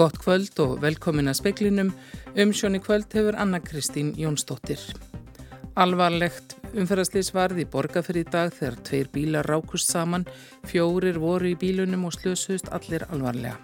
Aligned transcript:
Gott 0.00 0.16
kvöld 0.16 0.56
og 0.64 0.78
velkomin 0.80 1.28
að 1.28 1.34
speklinum. 1.42 1.88
Umsjón 2.32 2.78
í 2.78 2.80
kvöld 2.80 3.12
hefur 3.12 3.36
Anna 3.36 3.58
Kristín 3.60 4.14
Jónsdóttir. 4.16 4.80
Alvarlegt 5.76 6.54
umferðarslýs 6.72 7.28
varði 7.36 7.66
í 7.66 7.68
borgarferð 7.68 8.22
í 8.22 8.30
dag 8.32 8.54
þegar 8.56 8.78
tveir 8.88 9.10
bílar 9.12 9.50
rákust 9.50 9.92
saman, 9.92 10.24
fjórir 10.64 11.20
voru 11.20 11.50
í 11.50 11.58
bílunum 11.60 12.08
og 12.08 12.16
slösust 12.16 12.72
allir 12.72 13.04
alvarlega. 13.10 13.58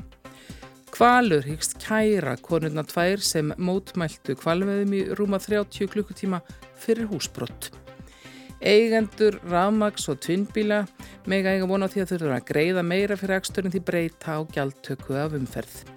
Kvalur 0.93 1.49
hyggst 1.49 1.79
kæra 1.81 2.37
konurna 2.37 2.85
tvær 2.85 3.25
sem 3.25 3.57
mótmæltu 3.57 4.37
kvalveðum 4.37 4.93
í 4.93 5.03
rúma 5.17 5.41
30 5.41 5.89
klukkutíma 5.89 6.45
fyrir 6.77 7.09
húsbrott. 7.09 7.73
Eigendur, 8.61 9.41
rafmaks 9.49 10.11
og 10.13 10.21
tvinnbíla 10.21 10.85
mega 11.25 11.57
eiga 11.57 11.73
vona 11.73 11.89
á 11.89 11.93
því 11.97 12.05
að 12.05 12.17
þurfa 12.17 12.41
að 12.43 12.49
greiða 12.53 12.89
meira 12.93 13.17
fyrir 13.17 13.41
eksturinn 13.41 13.73
því 13.73 13.87
breyta 13.89 14.37
á 14.37 14.45
gjaldtöku 14.53 15.17
af 15.17 15.41
umferð. 15.41 15.96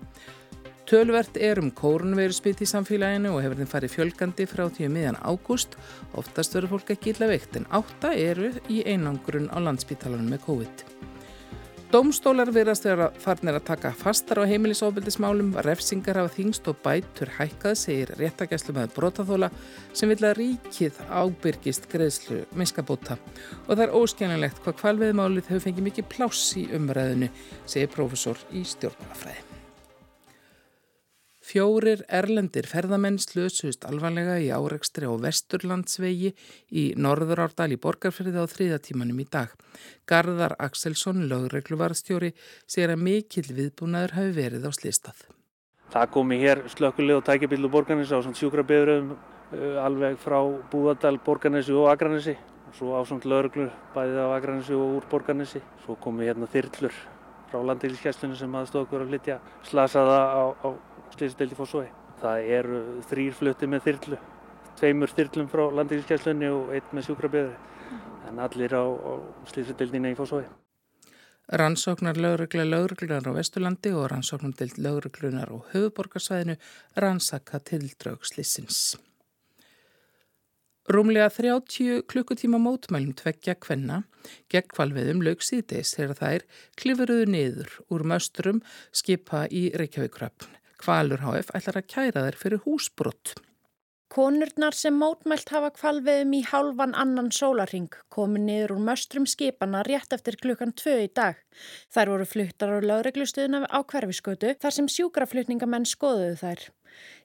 Tölvert 0.89 1.35
er 1.37 1.59
um 1.61 1.67
kórnveru 1.69 2.33
smitt 2.33 2.63
í 2.63 2.67
samfélaginu 2.69 3.35
og 3.35 3.43
hefur 3.43 3.59
þeim 3.59 3.67
farið 3.69 3.91
fjölgandi 3.93 4.45
frá 4.49 4.63
tíu 4.73 4.87
um 4.89 4.95
miðjan 4.97 5.19
ágúst. 5.21 5.75
Oftast 6.17 6.55
verður 6.57 6.79
fólk 6.79 6.95
ekki 6.95 7.11
illa 7.13 7.27
veikt 7.29 7.59
en 7.59 7.67
átta 7.77 8.09
eru 8.17 8.49
í 8.73 8.79
einangrun 8.89 9.51
á 9.53 9.61
landsbítalanum 9.61 10.31
með 10.33 10.41
COVID. 10.47 10.81
Dómstólar 11.93 12.49
verðast 12.53 12.85
vera 12.85 13.11
farnir 13.21 13.59
að 13.59 13.67
taka 13.67 13.91
fastar 13.97 14.41
á 14.41 14.49
heimilisofbildismálum, 14.49 15.55
refsingar 15.65 16.17
hafa 16.21 16.33
þingst 16.35 16.69
og 16.69 16.81
bætur 16.81 17.33
hækkað, 17.37 17.77
segir 17.81 18.13
réttagæslu 18.17 18.73
með 18.77 18.93
brotaþóla 18.97 19.51
sem 19.93 20.09
vil 20.09 20.19
að 20.25 20.35
ríkið 20.41 21.01
ábyrgist 21.09 21.85
greiðslu 21.89 22.43
miskabóta. 22.57 23.17
Og 23.67 23.75
það 23.75 23.85
er 23.85 23.95
óskjænilegt 24.01 24.61
hvað 24.65 24.81
kvalviðmálið 24.81 25.53
hefur 25.53 25.65
fengið 25.65 25.89
mikið 25.91 26.09
pláss 26.13 26.49
í 26.57 26.65
umræðinu, 26.77 27.29
segir 27.65 27.93
profesor 27.93 28.41
í 28.53 28.65
stjórnmálafræði. 28.69 29.48
Fjórir 31.49 32.03
erlendir 32.13 32.67
ferðamenn 32.69 33.15
slösust 33.17 33.85
alvarlega 33.89 34.35
í 34.37 34.51
árekstri 34.53 35.07
á 35.09 35.13
Vesturlandsvegi 35.17 36.29
í 36.69 36.83
Norðurárdal 36.93 37.71
í 37.73 37.79
Borgarferði 37.81 38.37
á 38.37 38.45
þriðatímanum 38.45 39.23
í 39.23 39.25
dag. 39.25 39.55
Garðar 40.05 40.53
Axelsson, 40.61 41.23
lögregluvarstjóri, 41.31 42.35
segir 42.69 42.93
að 42.93 43.01
mikill 43.01 43.47
viðbúnaður 43.49 44.13
hafi 44.19 44.35
verið 44.35 44.67
á 44.69 44.71
slistað. 44.77 45.23
Það 45.89 46.11
komi 46.13 46.37
hér 46.43 46.61
slökkuleg 46.69 47.17
og 47.17 47.25
tækjabillu 47.25 47.71
borgarnesi 47.73 48.13
á 48.13 48.21
sjúkrabíðuröðum 48.21 49.15
uh, 49.15 49.79
alveg 49.81 50.19
frá 50.21 50.37
Búðardal, 50.69 51.17
Borgarnesi 51.25 51.73
og 51.73 51.89
Akranesi. 51.89 52.35
Svo 52.77 52.93
á 52.93 53.01
svona 53.01 53.25
lögreglur 53.25 53.73
bæðið 53.95 54.21
á 54.21 54.37
Akranesi 54.37 54.77
og 54.77 54.99
úr 54.99 55.09
Borgarnesi. 55.09 55.63
Svo 55.81 55.97
komi 55.97 56.29
hérna 56.29 56.51
þyrllur 56.53 56.93
frá 57.49 57.63
landilskesslunum 57.65 58.37
sem 58.37 58.59
aðstóð 58.61 58.85
okkur 58.85 59.07
að 59.07 59.15
flytja 59.15 59.39
slasaða 59.65 60.19
á, 60.29 60.43
á 60.53 60.69
slýsdeldi 61.15 61.57
fórsói. 61.57 61.87
Það 62.19 62.53
eru 62.59 62.79
þrýr 63.09 63.35
flutti 63.37 63.69
með 63.71 63.85
þyrlu, 63.87 64.21
tveimur 64.79 65.13
þyrlum 65.15 65.51
frá 65.51 65.65
landíðiskesslunni 65.79 66.49
og 66.53 66.73
einn 66.75 66.95
með 66.95 67.09
sjúkrabjöður, 67.09 67.59
en 68.29 68.41
allir 68.45 68.75
á, 68.75 68.83
á 68.83 69.11
slýsdeldina 69.51 70.11
í 70.11 70.17
fórsói. 70.19 70.43
Rannsóknar 71.49 72.17
lögregla 72.21 72.63
lögreglunar 72.63 73.25
á 73.25 73.33
Vesturlandi 73.33 73.89
og 73.97 74.11
rannsóknar 74.11 74.53
deild 74.59 74.77
lögreglunar 74.77 75.49
á 75.49 75.57
höfuborgarsvæðinu 75.71 76.59
rannsaka 76.93 77.57
tildrögslissins. 77.65 78.99
Rúmlega 80.89 81.29
30 81.29 82.03
klukkutíma 82.09 82.57
mótmælum 82.61 83.15
tveggja 83.17 83.53
kvenna 83.61 84.03
gegn 84.49 84.69
kvalveðum 84.73 85.25
lög 85.25 85.41
síðdeis 85.45 85.95
þegar 85.97 86.17
þær 86.21 86.45
klifuruðu 86.81 87.27
niður 87.29 87.75
úr 87.93 88.05
möstrum 88.13 88.61
skipa 88.89 89.43
í 89.49 89.67
Reykjavíkröpn. 89.73 90.58
Kvalur 90.79 91.25
HF 91.25 91.51
ætlar 91.57 91.81
að 91.81 91.87
kæra 91.91 92.25
þær 92.25 92.39
fyrir 92.39 92.61
húsbrott. 92.63 93.35
Konurnar 94.09 94.73
sem 94.73 94.95
mótmælt 94.97 95.51
hafa 95.53 95.69
kvalveðum 95.75 96.31
í 96.33 96.39
hálfan 96.49 96.95
annan 96.97 97.27
sólaring 97.35 97.91
komi 98.09 98.39
niður 98.41 98.73
úr 98.77 98.85
möstrum 98.87 99.27
skipana 99.29 99.83
rétt 99.85 100.15
eftir 100.15 100.39
klukkan 100.41 100.73
2 100.73 100.95
í 101.03 101.11
dag. 101.19 101.37
Þær 101.93 102.13
voru 102.15 102.25
fluttar 102.31 102.73
á 102.73 102.79
lögreglustuðuna 102.81 103.67
á 103.69 103.79
hverfiskötu 103.85 104.55
þar 104.63 104.77
sem 104.79 104.89
sjúkraflutningamenn 104.95 105.85
skoðuðu 105.85 106.39
þær. 106.41 106.65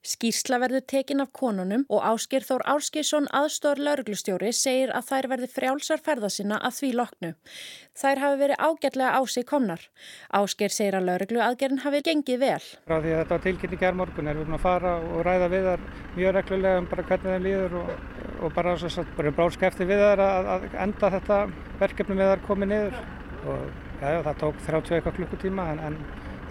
Skýrsla 0.04 0.58
verður 0.60 0.82
tekin 0.84 1.22
af 1.25 1.30
konunum 1.32 1.86
og 1.88 2.02
Áskir 2.04 2.44
Þór 2.44 2.64
Áskisson 2.75 3.28
aðstór 3.32 3.80
lauruglustjóri 3.80 4.50
segir 4.52 4.92
að 4.92 5.06
þær 5.08 5.28
verði 5.32 5.48
frjálsar 5.48 6.02
ferða 6.04 6.28
sinna 6.28 6.58
að 6.60 6.76
því 6.78 6.91
loknu. 6.98 7.30
Þær 7.97 8.20
hafi 8.25 8.41
verið 8.42 8.60
ágætlega 8.66 9.14
á 9.16 9.20
sig 9.25 9.47
komnar. 9.48 9.86
Áskir 10.28 10.75
segir 10.75 10.98
að 10.98 11.08
lauruglu 11.08 11.41
aðgerðin 11.41 11.84
hafi 11.86 12.02
gengið 12.04 12.42
vel. 12.42 12.60
Frá 12.84 12.98
því 12.98 13.14
að 13.14 13.22
þetta 13.22 13.34
var 13.34 13.44
tilkynning 13.47 13.86
er 13.88 13.98
morgun 14.02 14.28
er 14.28 14.36
við 14.36 14.48
búin 14.50 14.58
að 14.58 14.66
fara 14.66 14.94
og 15.00 15.25
ræða 15.25 15.48
við 15.54 15.70
þar 15.70 15.86
mjög 16.19 16.36
reglulega 16.38 16.82
um 16.82 16.91
bara 16.92 17.06
hvernig 17.08 17.34
þeim 17.34 17.48
líður 17.48 17.78
og, 17.81 17.94
og 18.44 18.54
bara, 18.58 18.76
bara 19.16 19.34
bróðskefti 19.41 19.88
við 19.88 20.04
þar 20.04 20.25
að, 20.26 20.52
að 20.58 20.69
enda 20.84 21.12
þetta 21.16 21.41
verkefni 21.81 22.19
með 22.20 22.32
þar 22.34 22.44
komið 22.50 22.72
niður 22.75 23.00
og 23.44 23.64
já, 24.00 24.22
það 24.28 24.38
tók 24.44 24.62
31 24.69 25.16
klukkutíma 25.19 25.66
en, 25.72 25.82
en 25.88 25.98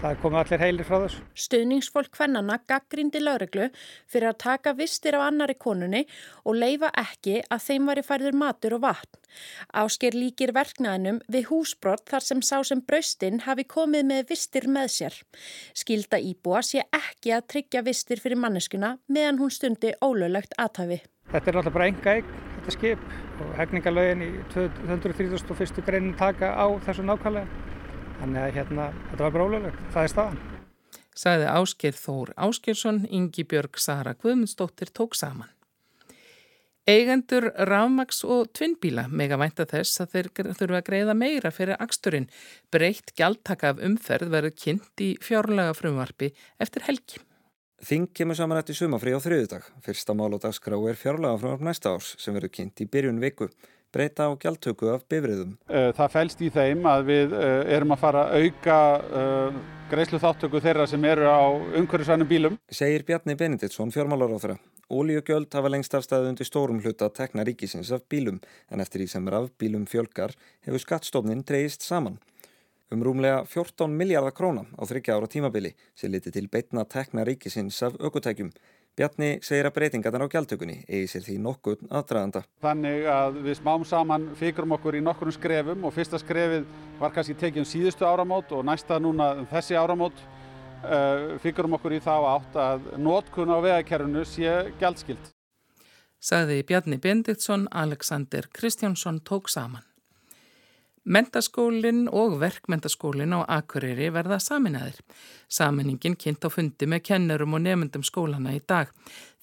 það 0.04 0.20
komu 0.20 0.38
allir 0.40 0.60
heilir 0.60 0.86
frá 0.86 0.98
þessu. 1.04 1.22
Stuðningsfólk 1.44 2.18
hvennana 2.18 2.58
gaggrindi 2.68 3.22
lauruglu 3.22 3.70
fyrir 4.10 4.30
að 4.30 4.40
taka 4.44 4.74
vistir 4.76 5.16
af 5.16 5.26
annari 5.28 5.56
konunni 5.56 6.04
og 6.44 6.58
leifa 6.60 6.90
ekki 7.00 7.40
að 7.48 7.64
þeim 7.68 7.88
var 7.90 8.00
í 8.00 8.04
færður 8.06 8.38
matur 8.42 8.76
og 8.78 8.84
vatn. 8.84 9.20
Ásker 9.74 10.14
líkir 10.14 10.52
verknæðinum 10.54 11.22
við 11.32 11.48
húsbrott 11.50 12.04
þar 12.10 12.26
sem 12.28 12.44
sá 12.44 12.56
sem 12.66 12.84
braustinn 12.84 13.42
hafi 13.46 13.64
komið 13.64 14.06
með 14.10 14.30
vistir 14.34 14.68
með 14.70 14.92
sér. 14.98 15.18
Skilda 15.74 16.20
íbúa 16.20 16.62
sé 16.62 16.84
ekki 16.94 17.34
að 17.34 17.48
tryggja 17.54 17.84
vistir 17.86 18.22
fyrir 18.22 18.40
manneskuna 18.40 18.96
meðan 19.08 19.40
hún 19.40 19.52
stundi 19.54 19.94
ólöglegt 20.04 20.56
aðtafi. 20.60 21.00
Þetta 21.32 21.50
er 21.50 21.56
náttúrulega 21.56 21.74
bara 21.74 21.86
enga 21.90 22.12
eign, 22.18 22.34
þetta 22.58 22.74
skip 22.74 23.06
og 23.42 23.54
hefningalögin 23.58 24.22
í 24.22 24.32
231. 24.52 25.80
greinin 25.86 26.18
taka 26.20 26.52
á 26.54 26.66
þessu 26.84 27.06
nákvæmlega. 27.08 27.72
Þannig 28.20 28.42
að 28.42 28.54
hérna, 28.58 28.90
þetta 29.10 29.24
var 29.26 29.34
bróðulegt, 29.34 29.82
það 29.94 30.06
er 30.06 30.12
staðan. 30.12 30.38
Saði 31.14 31.50
Ásker 31.50 31.98
Þór 31.98 32.32
Áskersson, 32.46 33.04
Ingi 33.10 33.44
Björg 33.46 33.78
Sara 33.78 34.14
Guðmundsdóttir 34.18 34.90
tók 34.94 35.14
saman. 35.18 35.50
Eigendur 36.84 37.46
rafmaks 37.64 38.18
og 38.28 38.50
tvinnbíla 38.52 39.06
mega 39.08 39.38
vænta 39.40 39.64
þess 39.64 40.02
að 40.02 40.10
þeir 40.12 40.26
þurfa 40.58 40.80
að 40.82 40.88
greiða 40.88 41.14
meira 41.16 41.52
fyrir 41.54 41.80
aksturinn. 41.80 42.26
Breytt 42.68 43.14
gjaldtaka 43.16 43.70
af 43.72 43.80
umferð 43.86 44.34
verður 44.34 44.56
kynnt 44.58 45.00
í 45.00 45.14
fjárlega 45.24 45.72
frumvarfi 45.78 46.34
eftir 46.60 46.84
helgi. 46.84 47.22
Þing 47.84 48.10
kemur 48.16 48.36
saman 48.36 48.60
eftir 48.60 48.76
sumafri 48.76 49.16
á 49.16 49.20
þriðudag. 49.20 49.64
Fyrsta 49.84 50.12
mál 50.16 50.34
og 50.36 50.42
dagskrá 50.44 50.76
er 50.90 51.00
fjárlega 51.00 51.40
frumvarf 51.40 51.64
næsta 51.64 51.94
árs 51.96 52.12
sem 52.20 52.36
verður 52.36 52.52
kynnt 52.58 52.84
í 52.84 52.88
byrjun 52.90 53.22
viku 53.22 53.48
breyta 53.94 54.26
á 54.26 54.30
gjaldtöku 54.34 54.90
af 54.92 55.06
bifriðum. 55.10 55.54
Eh, 55.70 55.90
það 55.96 56.12
fælst 56.16 56.42
í 56.42 56.50
þeim 56.54 56.84
að 56.90 57.06
við 57.08 57.38
eh, 57.38 57.62
erum 57.76 57.94
að 57.94 58.02
fara 58.02 58.26
að 58.26 58.44
auka 58.44 58.78
uh, 59.22 59.58
greiðslu 59.92 60.20
þáttöku 60.22 60.62
þeirra 60.64 60.86
sem 60.90 61.04
eru 61.06 61.30
á 61.30 61.44
umhverjusvænum 61.80 62.30
bílum. 62.30 62.58
Segir 62.72 63.06
Bjarni 63.06 63.36
Benediktsson 63.38 63.94
fjármálaráþra. 63.94 64.58
Ólíugjöld 64.92 65.54
hafa 65.56 65.70
lengst 65.72 65.94
afstæðu 65.96 66.28
undir 66.32 66.48
stórum 66.48 66.82
hluta 66.84 67.08
að 67.08 67.16
tekna 67.20 67.44
ríkisins 67.46 67.92
af 67.94 68.04
bílum 68.10 68.42
en 68.70 68.84
eftir 68.84 69.00
því 69.00 69.08
sem 69.14 69.28
rafbílum 69.32 69.86
fjölgar 69.88 70.34
hefur 70.66 70.82
skattstofnin 70.82 71.44
dreyist 71.46 71.86
saman. 71.86 72.18
Um 72.92 73.02
rúmlega 73.02 73.44
14 73.48 73.90
miljardar 73.96 74.34
króna 74.36 74.66
á 74.76 74.82
þryggja 74.84 75.16
ára 75.16 75.30
tímabili 75.30 75.72
sem 75.96 76.12
liti 76.12 76.30
til 76.30 76.50
beitna 76.52 76.84
tekna 76.84 77.24
ríkisins 77.24 77.80
af 77.82 77.96
ökutækjum 77.96 78.52
Bjarni 78.94 79.40
segir 79.42 79.66
að 79.66 79.74
breytingarnar 79.74 80.22
á 80.22 80.30
gjaldtökunni 80.30 80.76
eigi 80.86 81.08
sér 81.10 81.24
því 81.26 81.34
nokkur 81.42 81.80
aðdraðanda. 81.90 82.44
Þannig 82.62 83.08
að 83.10 83.38
við 83.42 83.56
smám 83.58 83.86
saman 83.90 84.28
fikurum 84.38 84.76
okkur 84.76 84.94
í 84.94 85.02
nokkurum 85.02 85.34
skrefum 85.34 85.86
og 85.88 85.94
fyrsta 85.96 86.20
skrefið 86.22 86.68
var 87.00 87.14
kannski 87.16 87.34
tekið 87.40 87.64
um 87.64 87.66
síðustu 87.66 88.06
áramót 88.06 88.54
og 88.54 88.62
næsta 88.68 89.00
núna 89.02 89.32
um 89.40 89.48
þessi 89.50 89.74
áramót 89.74 90.22
uh, 90.22 91.34
fikurum 91.42 91.74
okkur 91.80 91.96
í 91.96 92.02
þá 92.04 92.14
átt 92.36 92.60
að 92.68 92.86
nótkun 93.02 93.50
á 93.50 93.58
vegakerfunu 93.66 94.22
sé 94.30 94.54
gjaldskilt. 94.78 95.32
Saði 96.22 96.62
Bjarni 96.62 97.00
Bendiktsson, 97.02 97.66
Alexander 97.74 98.46
Kristjánsson 98.54 99.18
tók 99.26 99.50
saman. 99.50 99.82
Mentaskólinn 101.04 102.06
og 102.08 102.38
verkmentaskólinn 102.40 103.34
á 103.36 103.44
Akureyri 103.58 104.06
verða 104.08 104.38
saminæðir. 104.40 105.02
Saminningin 105.52 106.14
kynnt 106.16 106.46
á 106.46 106.48
fundi 106.48 106.86
með 106.88 107.02
kennerum 107.10 107.58
og 107.58 107.60
nefndum 107.60 108.00
skólana 108.00 108.54
í 108.56 108.62
dag. 108.64 108.88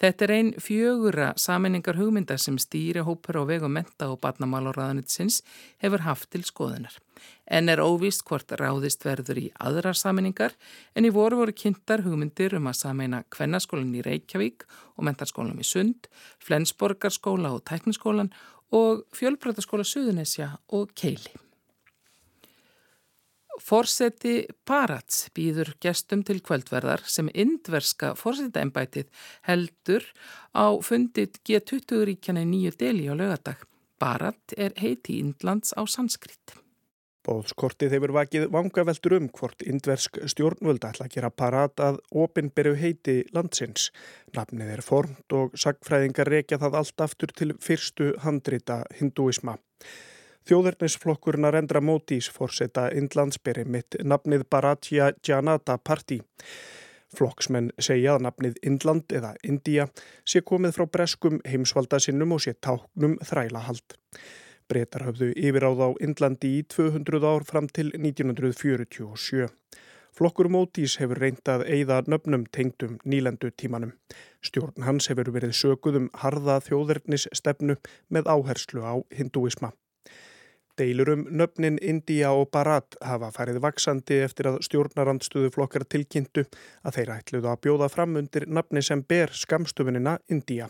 Þetta 0.02 0.26
er 0.26 0.34
einn 0.34 0.50
fjögura 0.58 1.28
saminningar 1.38 2.00
hugmynda 2.02 2.40
sem 2.42 2.58
stýri 2.58 3.04
hópur 3.06 3.38
á 3.38 3.44
vegum 3.46 3.78
menta 3.78 4.08
og 4.10 4.18
barnamálaráðanitsins 4.24 5.44
hefur 5.86 6.02
haft 6.02 6.32
til 6.34 6.42
skoðunar. 6.42 6.98
En 7.46 7.70
er 7.70 7.78
óvist 7.78 8.26
hvort 8.26 8.50
ráðist 8.58 9.06
verður 9.06 9.44
í 9.44 9.46
aðrar 9.62 9.94
saminningar 9.94 10.58
en 10.98 11.06
í 11.06 11.14
voru 11.14 11.44
voru 11.44 11.54
kynntar 11.54 12.02
hugmyndir 12.02 12.58
um 12.58 12.72
að 12.74 12.80
samina 12.82 13.22
Kvennaskólan 13.30 13.94
í 13.94 14.02
Reykjavík 14.02 14.66
og 14.98 15.06
mentarskólan 15.06 15.62
í 15.62 15.70
Sund, 15.70 16.10
Flensborgarskóla 16.42 17.54
og 17.54 17.62
Tækniskólan 17.70 18.34
og 18.74 19.06
Fjölbröðaskóla 19.14 19.86
Suðunesja 19.86 20.56
og 20.74 20.98
Keili. 20.98 21.51
Forseti 23.60 24.46
Parats 24.66 25.26
býður 25.36 25.74
gestum 25.84 26.24
til 26.24 26.40
kvöldverðar 26.46 27.04
sem 27.10 27.30
indverska 27.34 28.14
forsetaembætið 28.20 29.12
heldur 29.48 30.08
á 30.56 30.72
fundit 30.86 31.42
G20 31.44 32.06
ríkjana 32.10 32.46
í 32.46 32.50
nýju 32.54 32.74
deli 32.80 33.12
á 33.12 33.14
lögadag. 33.14 33.68
Parat 34.02 34.56
er 34.58 34.74
heiti 34.82 35.20
Índlands 35.22 35.76
á 35.78 35.84
sanskrit. 35.86 36.56
Bóðskortið 37.22 37.94
hefur 37.94 38.14
vakið 38.16 38.48
vangaveltur 38.50 39.14
um 39.20 39.28
hvort 39.30 39.62
indversk 39.62 40.18
stjórnvöld 40.34 40.88
ætla 40.88 41.06
að 41.06 41.18
gera 41.18 41.30
parat 41.30 41.84
að 41.86 42.00
opinberu 42.18 42.74
heiti 42.80 43.20
landsins. 43.36 43.92
Nafnið 44.34 44.72
er 44.78 44.82
formt 44.82 45.36
og 45.38 45.54
sagfræðingar 45.54 46.32
rekja 46.34 46.58
það 46.64 46.80
allt 46.80 47.04
aftur 47.06 47.36
til 47.38 47.54
fyrstu 47.62 48.16
handrita 48.24 48.82
hinduisma. 48.98 49.60
Þjóðurnisflokkurinn 50.50 51.46
að 51.46 51.54
rendra 51.56 51.82
mótís 51.86 52.30
fórseta 52.34 52.88
Indlandsberi 52.98 53.66
mitt 53.70 53.98
nafnið 54.02 54.48
Bharatya 54.50 55.12
Janata 55.28 55.78
Party. 55.78 56.18
Flokksmenn 57.14 57.70
segja 57.78 58.16
að 58.16 58.26
nafnið 58.26 58.58
Indland 58.66 59.14
eða 59.14 59.36
India 59.44 59.86
sé 60.26 60.42
komið 60.42 60.78
frá 60.78 60.86
breskum 60.96 61.42
heimsvalda 61.46 62.00
sinnum 62.02 62.34
og 62.38 62.42
sé 62.46 62.56
táknum 62.58 63.18
þrælahald. 63.28 63.98
Bretar 64.72 65.06
höfðu 65.10 65.34
yfiráð 65.36 65.84
á 65.84 65.90
Indlandi 66.00 66.56
í 66.62 66.64
200 66.74 67.28
ár 67.28 67.46
fram 67.46 67.68
til 67.68 67.92
1947. 67.98 69.50
Flokkur 70.16 70.50
Mótís 70.52 70.98
hefur 71.00 71.20
reyndað 71.24 71.68
eigða 71.68 72.02
nöfnum 72.08 72.48
tengdum 72.56 72.98
nýlendu 73.06 73.52
tímanum. 73.52 73.94
Stjórn 74.44 74.88
hans 74.88 75.12
hefur 75.12 75.30
verið 75.36 75.54
söguð 75.56 76.00
um 76.02 76.10
harða 76.24 76.58
þjóðernis 76.66 77.28
stefnu 77.36 77.78
með 78.10 78.32
áherslu 78.34 78.84
á 78.84 78.96
hinduisma. 79.16 79.72
Deilur 80.80 81.10
um 81.14 81.26
nöfnin 81.30 81.78
India 81.82 82.32
og 82.32 82.50
Bharat 82.52 82.96
hafa 83.04 83.32
færið 83.36 83.62
vaksandi 83.64 84.22
eftir 84.26 84.52
að 84.52 84.62
stjórnarandstöðu 84.68 85.52
flokkar 85.56 85.84
tilkynntu 85.84 86.46
að 86.84 87.00
þeir 87.00 87.16
ætluðu 87.18 87.52
að 87.52 87.64
bjóða 87.66 87.90
fram 87.92 88.16
undir 88.22 88.48
nafni 88.48 88.84
sem 88.86 89.04
ber 89.04 89.34
skamstöfunina 89.36 90.18
India. 90.32 90.70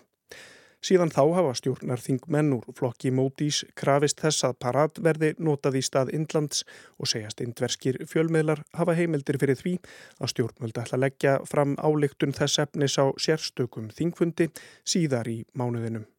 Síðan 0.81 1.11
þá 1.13 1.21
hafa 1.35 1.51
stjórnarþing 1.59 2.23
mennur 2.33 2.63
flokki 2.73 3.11
mótís 3.13 3.59
krafist 3.77 4.23
þess 4.23 4.47
að 4.47 4.55
parad 4.65 4.97
verði 5.05 5.35
notað 5.37 5.77
í 5.77 5.83
stað 5.85 6.09
Indlands 6.17 6.63
og 6.97 7.11
segjast 7.11 7.43
indverskir 7.45 7.99
fjölmiðlar 8.09 8.63
hafa 8.73 8.95
heimildir 8.97 9.37
fyrir 9.37 9.59
því 9.59 9.75
að 10.17 10.33
stjórnmölda 10.33 10.87
ætla 10.87 10.97
að 10.97 11.05
leggja 11.05 11.35
fram 11.45 11.77
áleiktun 11.77 12.33
þess 12.33 12.63
efnis 12.65 12.97
á 12.97 13.13
sérstökum 13.21 13.93
þingfundi 13.93 14.49
síðar 14.81 15.29
í 15.29 15.43
mánuðinum. 15.53 16.09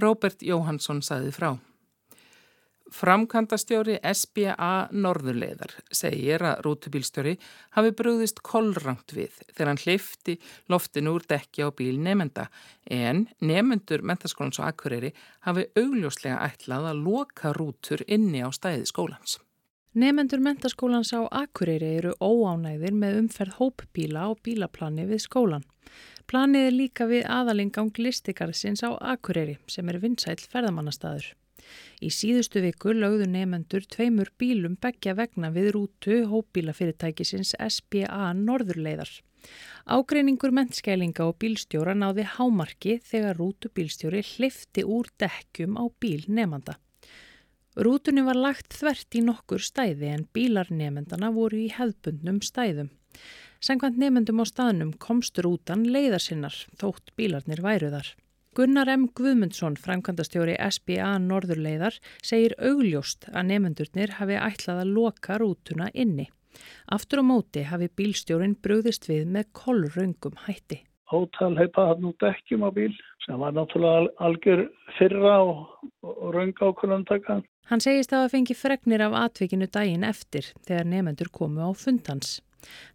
Róbert 0.00 0.40
Jóhansson 0.40 1.04
saði 1.04 1.36
frá. 1.36 1.58
Framkantastjóri 2.94 3.96
SBA 4.06 4.88
Norðurleðar 4.94 5.72
segir 5.90 6.44
að 6.46 6.60
rútubílstjóri 6.66 7.34
hafi 7.74 7.94
brúðist 7.98 8.42
kollrangt 8.46 9.14
við 9.16 9.34
þegar 9.50 9.72
hann 9.72 9.82
hlifti 9.82 10.36
loftinu 10.70 11.16
úr 11.16 11.26
dekki 11.26 11.66
á 11.66 11.74
bíl 11.74 11.96
nefnda 11.98 12.46
en 12.86 13.26
nefnendur 13.42 14.06
mentaskólans 14.06 14.60
og 14.62 14.68
akkurýri 14.70 15.10
hafi 15.48 15.66
augljóslega 15.74 16.38
ætlað 16.46 16.92
að 16.92 17.02
loka 17.08 17.52
rútur 17.56 18.06
inni 18.06 18.44
á 18.46 18.50
stæði 18.54 18.86
skólans. 18.86 19.40
Nefendur 19.96 20.42
mentaskólans 20.44 21.14
á 21.16 21.24
Akureyri 21.24 21.94
eru 21.96 22.10
óánægðir 22.20 22.92
með 22.92 23.14
umferð 23.22 23.54
hópbíla 23.56 24.26
og 24.28 24.42
bílaplani 24.44 25.06
við 25.08 25.22
skólan. 25.24 25.64
Planið 26.28 26.66
er 26.68 26.76
líka 26.76 27.06
við 27.08 27.24
aðalingang 27.24 27.96
listigarðsins 28.04 28.84
á 28.84 28.92
Akureyri 28.92 29.56
sem 29.72 29.88
er 29.88 29.96
vinsæl 30.02 30.36
ferðamannastaður. 30.36 31.32
Í 32.04 32.10
síðustu 32.12 32.62
viku 32.64 32.94
lögðu 32.96 33.28
nefendur 33.32 33.86
tveimur 33.90 34.32
bílum 34.38 34.76
begja 34.80 35.14
vegna 35.18 35.52
við 35.54 35.70
rútu 35.76 36.22
hópbílafyrirtækisins 36.30 37.54
SBA 37.56 38.32
Norðurleiðar. 38.40 39.10
Ágreiningur 39.86 40.50
mentskælinga 40.54 41.26
og 41.28 41.36
bílstjóra 41.42 41.94
náði 41.94 42.26
hámarki 42.36 42.98
þegar 43.06 43.38
rútubílstjóri 43.38 44.24
hlifti 44.34 44.82
úr 44.82 45.08
dekkjum 45.22 45.78
á 45.78 45.84
bíl 46.02 46.26
nefnda. 46.26 46.76
Rútunni 47.76 48.24
var 48.24 48.38
lagt 48.40 48.72
þvert 48.72 49.18
í 49.18 49.22
nokkur 49.24 49.62
stæði 49.62 50.08
en 50.14 50.28
bílarnefendana 50.32 51.28
voru 51.34 51.60
í 51.66 51.72
hefðbundnum 51.76 52.40
stæðum. 52.40 52.88
Sengvand 53.60 53.98
nefendum 54.00 54.40
á 54.40 54.44
staðnum 54.48 54.94
komst 55.00 55.38
rútan 55.44 55.84
leiðarsinnar 55.92 56.56
þótt 56.80 57.12
bílarnir 57.20 57.62
væruðar. 57.64 58.08
Gunnar 58.56 58.88
M. 58.88 59.02
Guðmundsson, 59.12 59.74
framkvæmdastjóri 59.76 60.54
SBA 60.56 61.10
Norðurleiðar, 61.20 61.98
segir 62.24 62.54
augljóst 62.56 63.26
að 63.28 63.50
nefendurnir 63.50 64.14
hafi 64.16 64.38
ætlað 64.40 64.78
að 64.80 64.92
loka 64.96 65.36
rútuna 65.42 65.90
inni. 65.92 66.24
Aftur 66.88 67.20
á 67.20 67.24
móti 67.28 67.66
hafi 67.68 67.90
bílstjórin 68.00 68.54
brúðist 68.64 69.10
við 69.10 69.26
með 69.34 69.50
kollröngum 69.60 70.38
hætti. 70.46 70.78
Hótal 71.12 71.50
heipa 71.58 71.84
hann 71.90 72.08
út 72.08 72.24
ekkjum 72.24 72.64
á 72.64 72.72
bíl 72.72 72.94
sem 73.26 73.36
var 73.44 73.52
náttúrulega 73.58 74.08
algjör 74.24 74.64
fyrra 74.96 75.36
og, 75.44 75.60
og 76.00 76.32
rönga 76.38 76.72
ákvölandaka. 76.72 77.42
Hann 77.68 77.84
segist 77.84 78.16
að 78.16 78.24
það 78.24 78.34
fengi 78.38 78.56
fregnir 78.56 79.04
af 79.04 79.18
atvikinu 79.20 79.68
daginn 79.68 80.08
eftir 80.08 80.48
þegar 80.64 80.88
nefendur 80.94 81.28
komu 81.28 81.60
á 81.60 81.70
fundans. 81.76 82.38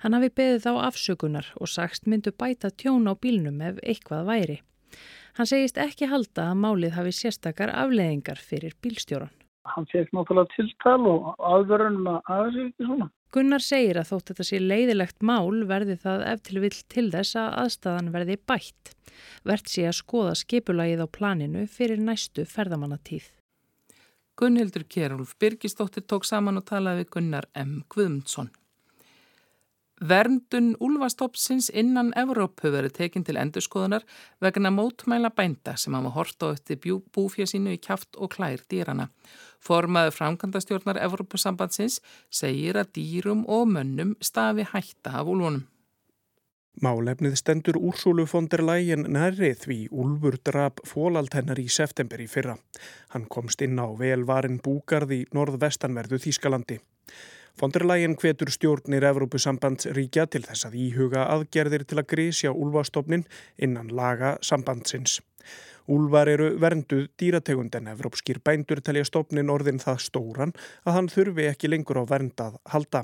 Hann 0.02 0.18
hafi 0.18 0.34
beðið 0.34 0.66
þá 0.66 0.74
afsökunar 0.90 1.54
og 1.62 1.70
sagst 1.70 2.10
myndu 2.10 2.34
bæta 2.34 2.74
tjón 2.74 3.06
á 3.06 3.14
bílnum 3.14 3.62
ef 3.62 3.78
eitthvað 3.86 4.26
væri. 4.34 4.62
Hann 5.38 5.48
segist 5.48 5.80
ekki 5.80 6.10
halda 6.12 6.50
að 6.52 6.60
málið 6.66 6.98
hafi 6.98 7.14
sérstakar 7.16 7.72
afleðingar 7.74 8.42
fyrir 8.42 8.76
bílstjóran. 8.84 9.32
Hann 9.72 9.86
fekk 9.92 10.10
náttúrulega 10.16 10.56
tiltal 10.56 11.02
og 11.08 11.28
aðverðunum 11.38 12.08
að 12.10 12.32
aðeins 12.36 12.62
ekki 12.66 12.88
svona. 12.88 13.10
Gunnar 13.32 13.64
segir 13.64 14.00
að 14.02 14.10
þótt 14.10 14.32
þetta 14.32 14.46
sé 14.50 14.58
leiðilegt 14.60 15.22
mál 15.24 15.62
verði 15.70 15.96
það 16.02 16.24
eftir 16.34 16.58
vill 16.66 16.80
til 16.92 17.06
þess 17.14 17.38
að 17.40 17.54
aðstæðan 17.62 18.10
verði 18.16 18.36
bætt. 18.52 18.96
Vert 19.48 19.72
sé 19.72 19.86
að 19.88 20.00
skoða 20.02 20.34
skipulagið 20.42 21.06
á 21.06 21.08
planinu 21.08 21.68
fyrir 21.72 22.02
næstu 22.02 22.44
ferðamannatíð. 22.50 23.30
Gunnhildur 24.36 24.84
Kjærúlf 24.84 25.38
Birgistóttir 25.40 26.04
tók 26.04 26.26
saman 26.28 26.60
og 26.60 26.66
talaði 26.68 27.06
við 27.06 27.14
Gunnar 27.16 27.48
M. 27.56 27.84
Guðmundsson. 27.94 28.52
Verndun 30.02 30.72
úlvastoppsins 30.82 31.68
innan 31.70 32.08
Evrópu 32.18 32.72
verið 32.74 32.96
tekinn 32.96 33.26
til 33.26 33.38
endurskoðunar 33.38 34.02
vegna 34.42 34.72
mótmæla 34.74 35.30
bænda 35.38 35.76
sem 35.78 35.94
hafa 35.94 36.14
hort 36.16 36.42
á 36.42 36.50
eftir 36.50 36.80
búfja 37.14 37.46
sínu 37.46 37.76
í 37.76 37.78
kjáft 37.78 38.18
og 38.18 38.32
klær 38.34 38.64
dýrana. 38.66 39.12
Formaður 39.62 40.16
framkantastjórnar 40.16 40.98
Evrópusambandsins 41.06 42.00
segir 42.34 42.80
að 42.82 42.96
dýrum 42.98 43.44
og 43.46 43.68
mönnum 43.70 44.16
stafi 44.22 44.66
hætta 44.74 45.20
af 45.22 45.30
úlvunum. 45.30 45.68
Málefnið 46.82 47.36
stendur 47.38 47.78
Úrsúlu 47.78 48.26
fondir 48.26 48.64
lægin 48.66 49.04
nærrið 49.12 49.60
því 49.66 49.78
Úlfur 49.92 50.38
drap 50.42 50.82
fólald 50.88 51.36
hennar 51.36 51.60
í 51.60 51.68
september 51.70 52.24
í 52.24 52.26
fyrra. 52.32 52.56
Hann 53.14 53.28
komst 53.30 53.62
inn 53.62 53.78
á 53.78 53.86
velvarin 54.00 54.58
búgarð 54.64 55.14
í 55.14 55.22
norðvestanverðu 55.36 56.18
Þýskalandi. 56.26 56.80
Fonderlægin 57.60 58.16
hvetur 58.16 58.50
stjórnir 58.50 59.04
Evrópusambandsríkja 59.10 60.26
til 60.32 60.46
þess 60.46 60.70
að 60.70 60.78
íhuga 60.86 61.26
aðgerðir 61.34 61.84
til 61.86 62.00
að 62.00 62.08
grísja 62.14 62.54
úlvastofnin 62.56 63.26
innan 63.60 63.92
laga 63.92 64.38
sambandsins. 64.46 65.20
Úlvar 65.92 66.30
eru 66.32 66.46
vernduð 66.62 67.10
dýrategund 67.20 67.74
en 67.76 67.90
evrópskir 67.92 68.38
bændur 68.46 68.80
telja 68.80 69.04
stofnin 69.10 69.50
orðin 69.52 69.82
það 69.82 69.98
stóran 70.06 70.54
að 70.88 70.96
hann 70.96 71.10
þurfi 71.12 71.48
ekki 71.50 71.72
lengur 71.72 72.00
á 72.00 72.04
verndað 72.08 72.56
halda. 72.72 73.02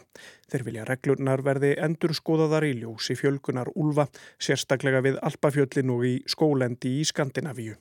Þeir 0.48 0.64
vilja 0.68 0.86
reglurnar 0.88 1.44
verði 1.44 1.74
endur 1.84 2.14
skoðaðar 2.16 2.68
í 2.70 2.78
ljósi 2.80 3.18
fjölkunar 3.20 3.74
úlva, 3.76 4.08
sérstaklega 4.40 5.02
við 5.04 5.20
Alpafjöllin 5.20 5.92
og 5.98 6.06
í 6.08 6.14
skólendi 6.32 6.94
í 7.02 7.04
Skandinavíu. 7.10 7.76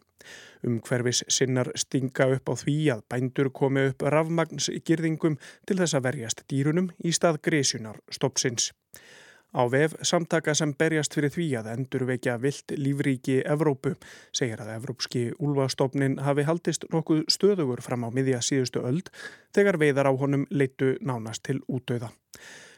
Umhverfis 0.67 1.23
sinnar 1.31 1.71
stinga 1.79 2.27
upp 2.35 2.51
á 2.51 2.55
því 2.59 2.77
að 2.97 3.05
bændur 3.13 3.53
komi 3.55 3.87
upp 3.93 4.03
rafmagnsgirðingum 4.03 5.39
til 5.69 5.79
þess 5.79 5.95
að 5.95 6.09
verjast 6.09 6.43
dýrunum 6.51 6.91
í 6.99 7.15
stað 7.15 7.39
grísunar 7.47 8.03
stoppsins. 8.11 8.73
Á 9.57 9.65
vef 9.73 9.95
samtaka 10.05 10.53
sem 10.55 10.75
berjast 10.77 11.15
fyrir 11.17 11.33
því 11.33 11.47
að 11.57 11.69
endurvekja 11.73 12.35
vilt 12.43 12.75
lífríki 12.77 13.39
Evrópu 13.49 13.95
segir 14.29 14.61
að 14.61 14.75
Evrópski 14.75 15.23
úlvastofnin 15.41 16.19
hafi 16.27 16.45
haldist 16.45 16.85
nokkuð 16.93 17.23
stöðugur 17.33 17.81
fram 17.81 18.05
á 18.05 18.13
miðja 18.13 18.43
síðustu 18.45 18.85
öld 18.85 19.09
þegar 19.57 19.81
veiðar 19.81 20.11
á 20.11 20.13
honum 20.13 20.45
leitu 20.51 20.99
nánast 21.01 21.47
til 21.49 21.63
útöða. 21.73 22.13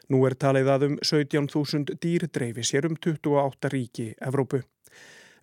Nú 0.08 0.22
er 0.24 0.38
talið 0.38 0.70
að 0.72 0.86
um 0.86 0.98
17.000 1.02 1.98
dýr 1.98 2.28
dreifi 2.30 2.62
sér 2.62 2.86
um 2.86 2.94
28 2.94 3.74
ríki 3.74 4.12
Evrópu. 4.22 4.62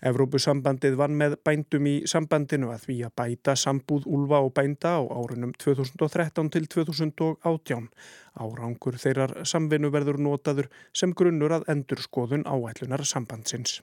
Evrópusambandið 0.06 0.96
vann 1.00 1.16
með 1.18 1.36
bændum 1.48 1.88
í 1.90 1.96
sambandinu 2.10 2.70
að 2.74 2.84
því 2.86 2.98
að 3.08 3.16
bæta 3.22 3.56
sambúð 3.58 4.06
úlfa 4.06 4.44
og 4.46 4.54
bænda 4.54 4.94
á 4.98 5.02
árunum 5.02 5.56
2013 5.58 6.52
til 6.54 6.70
2018. 6.70 7.90
Árangur 8.38 9.02
þeirrar 9.02 9.36
samvinnu 9.50 9.90
verður 9.96 10.22
notaður 10.22 10.70
sem 10.94 11.16
grunnur 11.18 11.58
að 11.58 11.70
endur 11.74 12.06
skoðun 12.06 12.46
áætlunar 12.46 13.06
sambandsins. 13.06 13.80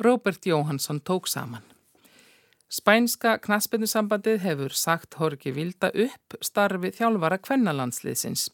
Robert 0.00 0.46
Jóhansson 0.46 1.00
tók 1.04 1.28
saman. 1.28 1.64
Spænska 2.66 3.36
knaspinusambandið 3.38 4.40
hefur 4.42 4.72
sagt 4.74 5.14
Horki 5.20 5.52
Vilda 5.54 5.92
upp 5.94 6.34
starfi 6.42 6.90
þjálfara 6.96 7.38
kvennalandsliðsins. 7.38 8.48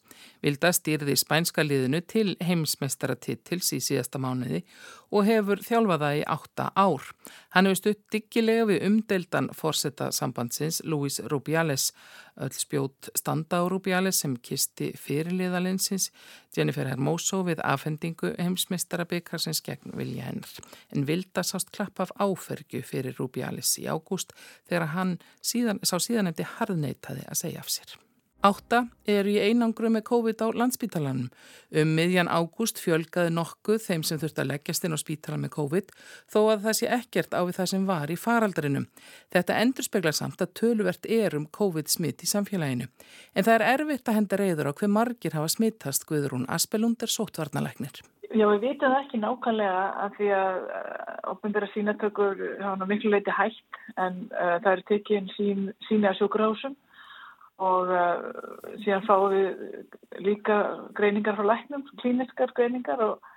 Vilda 0.45 0.69
stýrði 0.69 1.15
spænska 1.17 1.65
liðinu 1.65 2.03
til 2.05 2.35
heimsmeistaratittils 2.45 3.71
í 3.73 3.79
síðasta 3.81 4.21
mánuði 4.21 4.61
og 5.13 5.27
hefur 5.27 5.61
þjálfaða 5.61 6.09
í 6.17 6.23
átta 6.33 6.71
ár. 6.73 7.05
Hann 7.53 7.69
hefur 7.69 7.79
stutt 7.79 8.01
diggilega 8.13 8.65
við 8.71 8.85
umdeldan 8.87 9.49
fórsetta 9.53 10.09
sambandsins 10.15 10.81
Luis 10.89 11.19
Rubiales, 11.29 11.91
öll 12.41 12.53
spjót 12.57 13.11
standa 13.17 13.61
á 13.61 13.69
Rubiales 13.69 14.23
sem 14.23 14.33
kisti 14.41 14.89
fyrirliðalinsins 14.97 16.09
Jennifer 16.57 16.89
Hermoso 16.89 17.43
við 17.45 17.61
afhendingu 17.61 18.33
heimsmeistarabikarsins 18.39 19.61
gegn 19.65 19.93
vilja 19.97 20.31
hennar. 20.31 20.55
En 20.89 21.05
Vilda 21.07 21.45
sást 21.45 21.69
klapp 21.75 22.01
af 22.01 22.13
áfergju 22.17 22.81
fyrir 22.85 23.19
Rubiales 23.19 23.75
í 23.81 23.85
ágúst 23.85 24.33
þegar 24.69 24.89
hann 24.97 25.19
síðan, 25.45 25.83
sá 25.85 25.99
síðan 26.01 26.33
eftir 26.33 26.49
harðneitaði 26.57 27.27
að 27.29 27.45
segja 27.45 27.61
af 27.61 27.69
sér. 27.73 28.02
Átta 28.43 28.81
er 29.07 29.23
í 29.31 29.37
einangru 29.39 29.87
með 29.87 30.03
COVID 30.09 30.41
á 30.43 30.47
landspítalanum. 30.59 31.29
Um 31.71 31.93
miðjan 31.95 32.27
ágúst 32.27 32.81
fjölgaði 32.83 33.31
nokkuð 33.31 33.79
þeim 33.85 34.03
sem 34.03 34.19
þurfti 34.19 34.43
að 34.43 34.49
leggjast 34.49 34.83
inn 34.83 34.95
á 34.95 34.99
spítalan 34.99 35.45
með 35.45 35.53
COVID 35.55 35.93
þó 36.27 36.39
að 36.41 36.65
það 36.65 36.75
sé 36.79 36.89
ekkert 36.97 37.37
á 37.39 37.41
við 37.47 37.55
það 37.61 37.69
sem 37.71 37.87
var 37.87 38.11
í 38.11 38.19
faraldarinum. 38.19 38.89
Þetta 39.31 39.61
endur 39.63 39.87
speklar 39.87 40.17
samt 40.19 40.43
að 40.43 40.51
töluvert 40.59 41.07
er 41.07 41.39
um 41.39 41.47
COVID 41.55 41.87
smitt 41.87 42.27
í 42.27 42.31
samfélaginu. 42.33 42.89
En 43.31 43.47
það 43.47 43.55
er 43.55 43.67
erfitt 43.77 44.11
að 44.11 44.19
henda 44.19 44.41
reyður 44.43 44.73
á 44.73 44.73
hver 44.75 44.91
margir 44.91 45.39
hafa 45.39 45.55
smittast 45.55 46.03
Guðrún 46.11 46.49
Aspelund 46.51 46.99
er 46.99 47.15
sótvarnalegnir. 47.15 48.03
Já, 48.33 48.47
við 48.49 48.63
vitum 48.65 48.91
það 48.91 49.01
ekki 49.05 49.23
nákvæmlega 49.23 49.81
að 50.03 50.15
því 50.17 50.29
að 50.35 50.63
opnbæra 51.31 51.67
uh, 51.69 51.73
sínatökur 51.77 52.47
hafa 52.59 52.87
miklu 52.89 53.11
leiti 53.13 53.35
hægt 53.39 53.83
en 53.95 54.25
uh, 54.33 54.57
það 54.63 54.71
eru 54.71 54.89
tekið 54.89 55.35
sín, 55.37 55.67
síni 55.87 56.09
að 56.09 56.17
sjókurásum 56.19 56.75
og 57.63 57.91
uh, 57.93 58.73
síðan 58.83 59.05
fáum 59.07 59.31
við 59.31 60.23
líka 60.25 60.57
greiningar 60.97 61.37
frá 61.37 61.47
læknum, 61.47 61.85
klíniskar 62.01 62.53
greiningar 62.57 63.01
og, 63.05 63.29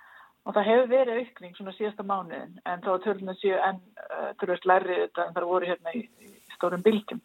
og 0.45 0.55
það 0.55 0.69
hefur 0.71 0.91
verið 0.91 1.21
aukning 1.21 1.55
svona 1.57 1.75
síðasta 1.77 2.05
mánuðin 2.07 2.57
en 2.67 2.83
þá 2.85 2.91
törnum 3.05 3.33
við 3.33 3.41
séu 3.43 3.59
enn 3.69 3.81
uh, 4.03 4.31
törnast 4.41 4.67
lærrið 4.69 5.03
þetta 5.05 5.25
en 5.25 5.37
það 5.37 5.49
voru 5.51 5.71
hérna 5.71 5.95
í, 5.95 6.03
í 6.23 6.33
stórum 6.57 6.83
bylgjum 6.85 7.23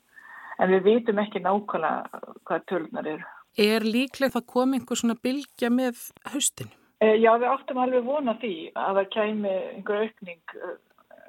en 0.58 0.74
við 0.76 0.86
vitum 0.90 1.22
ekki 1.22 1.42
nákvæmlega 1.42 2.22
hvað 2.48 2.68
törnar 2.70 3.10
eru. 3.16 3.26
Er 3.60 3.84
líklegt 3.84 4.38
að 4.38 4.48
koma 4.54 4.78
einhver 4.78 5.00
svona 5.00 5.18
bylgja 5.18 5.72
með 5.72 6.06
haustin? 6.32 6.70
Uh, 7.02 7.16
já, 7.18 7.32
við 7.34 7.50
áttum 7.50 7.82
alveg 7.82 8.06
vona 8.06 8.38
því 8.40 8.54
að 8.78 9.02
það 9.02 9.12
kæmi 9.18 9.58
einhver 9.74 10.06
aukning 10.06 10.42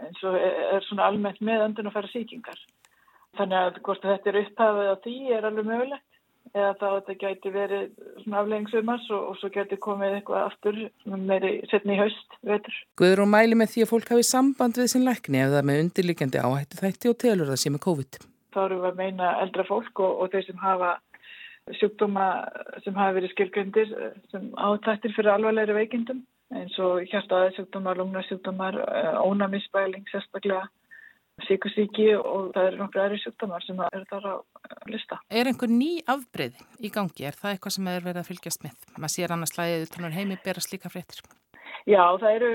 eins 0.04 0.24
og 0.28 0.38
er 0.38 0.84
svona 0.88 1.08
almennt 1.10 1.42
með 1.44 1.68
öndun 1.68 1.90
og 1.90 1.96
færa 1.96 2.10
síkingar. 2.12 2.60
Þannig 3.38 3.60
að 3.60 3.78
hvort 3.86 4.04
þetta 4.06 4.30
er 4.30 4.42
upphafið 4.44 4.90
á 4.94 4.96
því 5.04 5.16
er 5.34 5.48
alveg 5.50 5.70
mögulegt 5.70 6.10
eða 6.54 6.74
þá 6.78 6.84
þetta 6.86 7.14
gæti 7.22 7.52
verið 7.54 7.86
svona 8.24 8.42
afleggingssumars 8.44 9.06
og, 9.16 9.22
og 9.32 9.38
svo 9.40 9.50
gæti 9.54 9.80
komið 9.82 10.18
eitthvað 10.20 10.44
aftur 10.50 10.82
meiri 11.06 11.54
setni 11.72 11.96
í 11.96 12.02
haust 12.02 12.36
vetur. 12.46 12.76
Guður 13.00 13.24
og 13.24 13.32
mæli 13.34 13.58
með 13.58 13.72
því 13.74 13.86
að 13.86 13.90
fólk 13.94 14.12
hafi 14.14 14.28
samband 14.28 14.78
við 14.78 14.92
sin 14.94 15.08
lækni 15.08 15.42
eða 15.48 15.64
með 15.66 15.82
undirlikjandi 15.88 16.44
áhættu 16.44 16.82
þætti 16.82 17.10
og 17.10 17.18
telur 17.24 17.50
það 17.50 17.62
sem 17.64 17.80
er 17.80 17.84
COVID. 17.88 18.20
Þá 18.54 18.60
eru 18.68 18.78
við 18.84 18.92
að 18.92 19.02
meina 19.02 19.32
eldra 19.42 19.66
fólk 19.66 20.04
og, 20.06 20.14
og 20.22 20.36
þeir 20.36 20.46
sem 20.50 20.62
hafa 20.62 20.92
sjúkdóma 21.80 22.28
sem 22.84 22.96
hafa 23.00 23.18
verið 23.18 23.34
skilgöndir 23.34 23.98
sem 24.30 24.50
átættir 24.60 25.16
fyrir 25.16 25.34
alvarlegri 25.34 25.80
veikindum 25.80 26.22
eins 26.54 26.76
og 26.78 27.02
hjartaði 27.10 27.56
sjúkdómar, 27.56 27.98
lungnasjúkdómar, 27.98 28.78
ónamisbæling 29.26 30.06
sérstaklega 30.12 30.68
síkusíki 31.48 32.10
og 32.16 32.52
það 32.54 32.68
eru 32.70 32.78
nokkru 32.80 33.02
aðri 33.04 33.18
sjúkdómar 33.22 33.64
sem 33.66 33.80
eru 33.88 34.06
þar 34.10 34.26
á 34.30 34.36
lista. 34.92 35.16
Er 35.30 35.46
einhver 35.50 35.72
ný 35.72 35.92
afbreyð 36.10 36.56
í 36.80 36.90
gangi? 36.94 37.24
Er 37.28 37.36
það 37.38 37.52
eitthvað 37.56 37.76
sem 37.78 37.88
er 37.90 38.06
verið 38.06 38.22
að 38.22 38.30
fylgjast 38.30 38.62
með? 38.66 38.76
Maður 38.98 39.14
sér 39.16 39.34
annars 39.34 39.54
slæðið 39.56 39.94
þannig 39.96 40.18
heimi 40.20 40.36
berast 40.46 40.72
líka 40.74 40.90
fréttir. 40.94 41.20
Já, 41.90 42.04
það 42.22 42.36
eru 42.38 42.52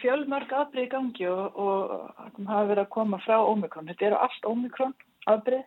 fjölmörg 0.00 0.50
afbreyð 0.56 0.86
í 0.86 0.92
gangi 0.94 1.24
og, 1.28 1.44
og 1.58 1.76
það 2.38 2.54
hafa 2.54 2.70
verið 2.70 2.84
að 2.86 2.94
koma 2.94 3.16
frá 3.26 3.36
Omikron. 3.42 3.88
Þetta 3.90 4.08
eru 4.08 4.18
allt 4.24 4.44
Omikron 4.48 4.94
afbreyð 5.28 5.66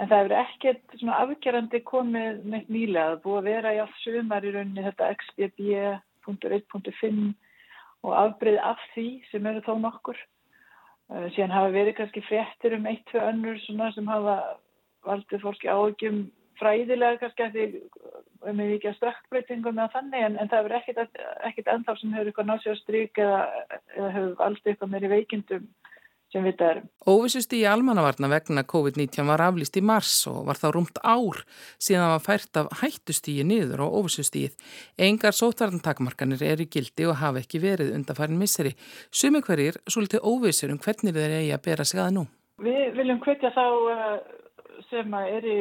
en 0.00 0.08
það 0.08 0.18
hefur 0.18 0.34
ekkert 0.40 0.84
svona 0.98 1.20
afgerandi 1.26 1.78
komið 1.84 2.34
neitt 2.48 2.68
nýlega. 2.72 3.08
Það 3.16 3.24
búið 3.26 3.40
að 3.40 3.48
vera 3.50 3.74
í 3.74 3.82
allt 3.82 3.98
sumar 4.00 4.46
í 4.46 4.50
rauninni 4.54 4.86
þetta 4.86 5.12
XBB.1.5 5.18 7.34
og 8.02 8.12
afbreyð 8.18 8.58
af 8.70 8.80
því 8.94 9.08
sem 9.30 9.42
eru 9.50 9.60
þó 9.66 9.74
nokkur. 9.82 10.18
Eh, 11.10 11.26
síðan 11.34 11.52
hafa 11.56 11.72
verið 11.74 11.96
kannski 11.98 12.22
fréttir 12.24 12.76
um 12.76 12.86
eitt, 12.88 13.02
tvei 13.10 13.24
önnur 13.26 13.58
sem 13.66 14.08
hafa 14.08 14.36
valdið 15.06 15.42
fólki 15.42 15.68
áökjum 15.68 16.22
fræðilega 16.60 17.18
kannski 17.20 17.46
að 17.46 17.56
því 17.56 17.64
um 18.48 18.60
við 18.62 18.74
ekki 18.76 18.90
að 18.90 18.98
straktbreytingum 18.98 19.78
eða 19.78 19.92
þannig 19.96 20.26
en, 20.26 20.38
en 20.38 20.50
það 20.50 20.60
hefur 20.62 20.76
ekkit, 20.78 21.20
ekkit 21.48 21.70
ennþá 21.74 21.96
sem 21.98 22.14
hefur 22.16 22.46
náttúrulega 22.46 22.80
stryk 22.80 23.22
eða, 23.22 23.40
eða 23.96 24.10
hefur 24.16 24.44
aldrei 24.46 24.72
eitthvað 24.72 24.92
meiri 24.94 25.12
veikindum 25.12 25.68
sem 26.32 26.44
við 26.46 26.58
það 26.58 26.70
erum. 26.72 26.88
Óvissust 27.12 27.54
í 27.56 27.62
almannavarna 27.68 28.30
vegna 28.32 28.64
COVID-19 28.72 29.28
var 29.28 29.44
aflýst 29.44 29.78
í 29.78 29.84
mars 29.84 30.14
og 30.30 30.46
var 30.48 30.60
þá 30.60 30.66
rúmt 30.74 31.00
ár 31.04 31.42
síðan 31.76 32.04
það 32.04 32.12
var 32.14 32.24
fært 32.26 32.60
af 32.60 32.70
hættustígi 32.82 33.46
niður 33.46 33.84
og 33.86 33.96
óvissustígið. 34.00 34.56
Engar 35.08 35.36
sótvarntakmarkanir 35.36 36.44
er 36.46 36.62
í 36.64 36.68
gildi 36.72 37.08
og 37.08 37.18
hafa 37.22 37.42
ekki 37.42 37.62
verið 37.62 37.94
undanfærin 37.96 38.40
misseri. 38.40 38.74
Sumi 39.10 39.42
hverjir 39.44 39.80
svolítið 39.86 40.24
óvissur 40.24 40.72
um 40.72 40.80
hvernig 40.82 41.16
þeir 41.16 41.38
eigi 41.40 41.56
að 41.56 41.66
bera 41.68 41.88
sig 41.88 42.02
að 42.02 42.14
nú? 42.18 42.28
Við 42.62 42.94
viljum 42.96 43.20
hvetja 43.24 43.50
þá 43.56 43.66
eh, 43.92 44.16
sem 44.90 45.18
er 45.18 45.48
í 45.48 45.58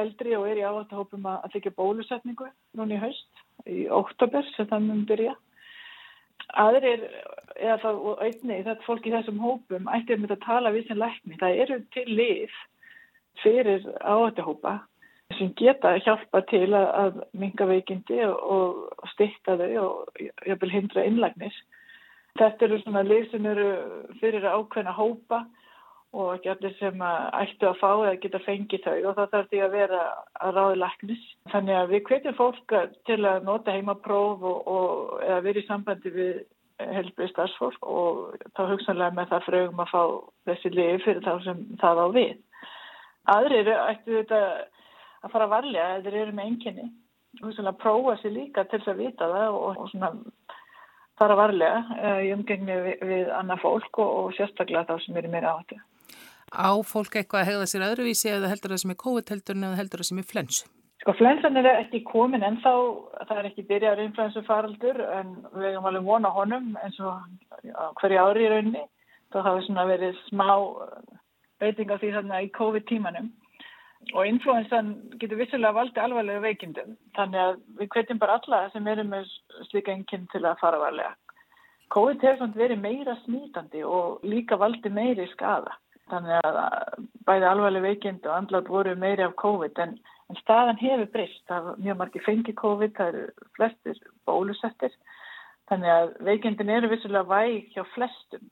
eldri 0.00 0.36
og 0.38 0.46
er 0.50 0.60
í 0.60 0.66
áhættahópum 0.66 1.26
að 1.30 1.50
þykja 1.56 1.74
bólusetningu 1.78 2.50
núni 2.78 2.98
í 2.98 3.02
haust, 3.02 3.42
í 3.70 3.86
oktober 3.88 4.46
sem 4.54 4.68
það 4.70 4.88
mun 4.88 5.04
byrja 5.08 5.34
aðrir, 6.60 7.04
eða 7.58 7.76
þá 7.82 7.90
einni, 8.24 8.62
þetta 8.66 8.86
fólk 8.86 9.06
í 9.06 9.12
þessum 9.14 9.42
hópum 9.42 9.90
ættir 9.94 10.20
með 10.20 10.36
að 10.36 10.44
tala 10.46 10.72
við 10.74 10.88
sem 10.88 11.00
lækni. 11.00 11.38
Það 11.40 11.60
eru 11.64 11.78
til 11.94 12.06
lið 12.10 12.58
fyrir 13.42 13.86
áhættihópa 14.00 14.74
sem 15.38 15.50
geta 15.58 15.96
hjálpa 16.04 16.42
til 16.50 16.68
að, 16.76 17.22
minga 17.34 17.66
veikindi 17.66 18.20
og, 18.28 18.84
styrta 19.14 19.56
þau 19.58 19.70
og 19.82 20.68
hindra 20.70 21.06
innlægnis. 21.08 21.56
Þetta 22.38 22.66
eru 22.66 22.80
svona 22.82 23.04
lið 23.06 23.28
sem 23.30 23.46
eru 23.46 23.68
fyrir 24.20 24.46
ákveðna 24.46 24.94
hópa 24.94 25.44
og 26.14 26.30
ekki 26.36 26.50
allir 26.52 26.74
sem 26.78 27.04
ættu 27.04 27.68
að 27.68 27.78
fá 27.80 27.88
eða 27.90 28.16
geta 28.22 28.40
fengið 28.44 28.84
þau 28.86 28.96
og 29.10 29.16
það 29.18 29.30
þarf 29.34 29.48
því 29.50 29.62
að 29.66 29.76
vera 29.78 30.00
að 30.46 30.58
ráði 30.58 30.80
læknis. 30.80 31.28
Þannig 31.52 31.78
að 31.78 31.92
við 31.92 32.02
hvetjum 32.08 32.36
fólk 32.38 32.74
til 33.10 33.20
að 33.30 33.46
nota 33.48 33.74
heimapróf 33.74 34.44
og, 34.50 34.58
og 34.76 35.22
eða 35.26 35.40
verið 35.48 35.62
í 35.62 35.68
sambandi 35.68 36.14
við 36.14 36.34
helbrið 36.82 37.30
starfsfólk 37.30 37.86
og 37.86 38.42
þá 38.56 38.62
hugsanlega 38.72 39.14
með 39.14 39.30
það 39.32 39.46
frögum 39.48 39.84
að 39.84 39.92
fá 39.92 40.02
þessi 40.50 40.74
liði 40.74 40.98
fyrir 41.04 41.24
þá 41.26 41.34
sem 41.46 41.62
það 41.82 42.02
á 42.02 42.06
við. 42.18 42.34
Aðrir 43.34 43.72
ættu 43.74 44.18
þetta 44.18 44.42
að 45.24 45.32
fara 45.32 45.50
varlega 45.52 45.96
eða 45.96 46.04
þeir 46.08 46.20
eru 46.24 46.36
með 46.36 46.50
enginni 46.52 46.90
hugsanlega 47.42 47.80
prófa 47.82 48.16
sér 48.20 48.34
líka 48.34 48.64
til 48.68 48.80
þess 48.80 48.92
að 48.92 49.00
vita 49.02 49.28
það 49.30 49.56
og, 49.58 49.78
og 49.80 49.90
svona 49.90 50.10
fara 51.18 51.36
varlega 51.38 51.80
uh, 51.96 52.20
í 52.26 52.30
umgengni 52.34 52.78
við, 52.86 53.02
við 53.10 53.32
annað 53.34 53.62
fólk 53.64 54.00
og, 54.02 54.14
og 54.20 54.36
sérstaklega 54.38 54.86
þá 54.88 55.04
sem 55.04 55.18
eru 55.20 55.32
meira 55.32 55.54
áttu. 55.58 55.78
Á 56.54 56.72
fólk 56.86 57.18
eitthvað 57.18 57.42
að 57.42 57.48
hegða 57.50 57.68
sér 57.70 57.84
öðruvísi 57.88 58.30
eða 58.30 58.50
heldur 58.52 58.74
það 58.74 58.82
sem 58.84 58.94
er 58.94 59.02
COVID-heldurinn 59.04 59.68
eða 59.68 59.78
heldur 59.80 60.02
það 60.02 60.10
sem 60.10 60.22
er 60.22 60.28
flensu? 60.30 60.66
Sko 61.04 61.12
flensan 61.18 61.58
er 61.60 61.66
ekki 61.74 62.00
komin 62.08 62.44
en 62.46 62.60
þá, 62.64 62.72
það 63.28 63.38
er 63.40 63.48
ekki 63.50 63.66
byrjar 63.68 64.00
influensu 64.00 64.42
faraldur 64.46 65.00
en 65.18 65.34
við 65.52 65.66
hefum 65.74 65.88
alveg 65.90 66.06
vona 66.06 66.30
honum 66.32 66.70
eins 66.80 67.00
og 67.02 67.18
hverju 68.00 68.22
ári 68.22 68.46
í 68.46 68.52
rauninni. 68.52 68.84
Þá 69.34 69.38
hafi 69.44 69.66
svona 69.66 69.84
verið 69.90 70.20
smá 70.30 70.48
veiting 71.60 71.90
á 71.92 71.98
því 71.98 72.12
þarna 72.14 72.40
í 72.46 72.52
COVID-tímanum 72.56 73.28
og 74.12 74.28
influensan 74.28 74.94
getur 75.20 75.40
vissulega 75.40 75.76
valdið 75.76 76.02
alvarlega 76.04 76.44
veikindum 76.44 76.96
þannig 77.16 77.40
að 77.42 77.60
við 77.80 77.92
hvetjum 77.94 78.20
bara 78.22 78.38
alla 78.38 78.64
sem 78.72 78.88
eru 78.94 79.04
með 79.08 79.30
slika 79.70 79.92
enginn 79.92 80.26
til 80.32 80.44
að 80.44 80.60
fara 80.60 80.80
varlega. 80.80 81.14
COVID 81.94 82.24
hefur 82.24 82.52
verið 82.56 82.80
meira 82.80 83.16
smítandi 83.24 83.84
og 83.86 84.24
líka 84.24 84.56
valdið 84.60 84.96
meiri 84.96 85.28
skada. 85.32 85.76
Þannig 86.12 86.40
að 86.44 86.58
bæði 87.28 87.46
alvarleg 87.48 87.84
veikind 87.84 88.26
og 88.28 88.36
andlat 88.36 88.68
voru 88.68 88.92
meiri 89.00 89.24
af 89.24 89.36
COVID 89.40 89.80
en, 89.84 89.94
en 90.30 90.40
staðan 90.42 90.80
hefur 90.82 91.08
breyst. 91.14 91.42
Það 91.48 91.70
er 91.70 91.80
mjög 91.86 92.00
margir 92.00 92.26
fengi 92.26 92.56
COVID, 92.60 92.92
það 92.98 93.14
eru 93.20 93.48
flestir 93.56 94.02
bólusettir. 94.28 94.92
Þannig 95.70 95.94
að 95.94 96.12
veikindin 96.28 96.74
eru 96.74 96.90
vissulega 96.92 97.24
væg 97.30 97.72
hjá 97.72 97.86
flestum. 97.94 98.44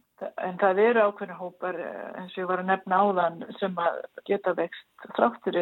En 0.43 0.57
það 0.61 0.81
eru 0.87 1.05
ákveðna 1.09 1.37
hópar 1.38 1.79
eh, 1.81 2.07
eins 2.21 2.35
og 2.35 2.43
ég 2.43 2.49
var 2.50 2.62
að 2.62 2.71
nefna 2.71 3.00
áðan 3.02 3.38
sem 3.59 3.79
að 3.83 4.00
geta 4.29 4.55
vext 4.59 5.07
þráttur 5.17 5.59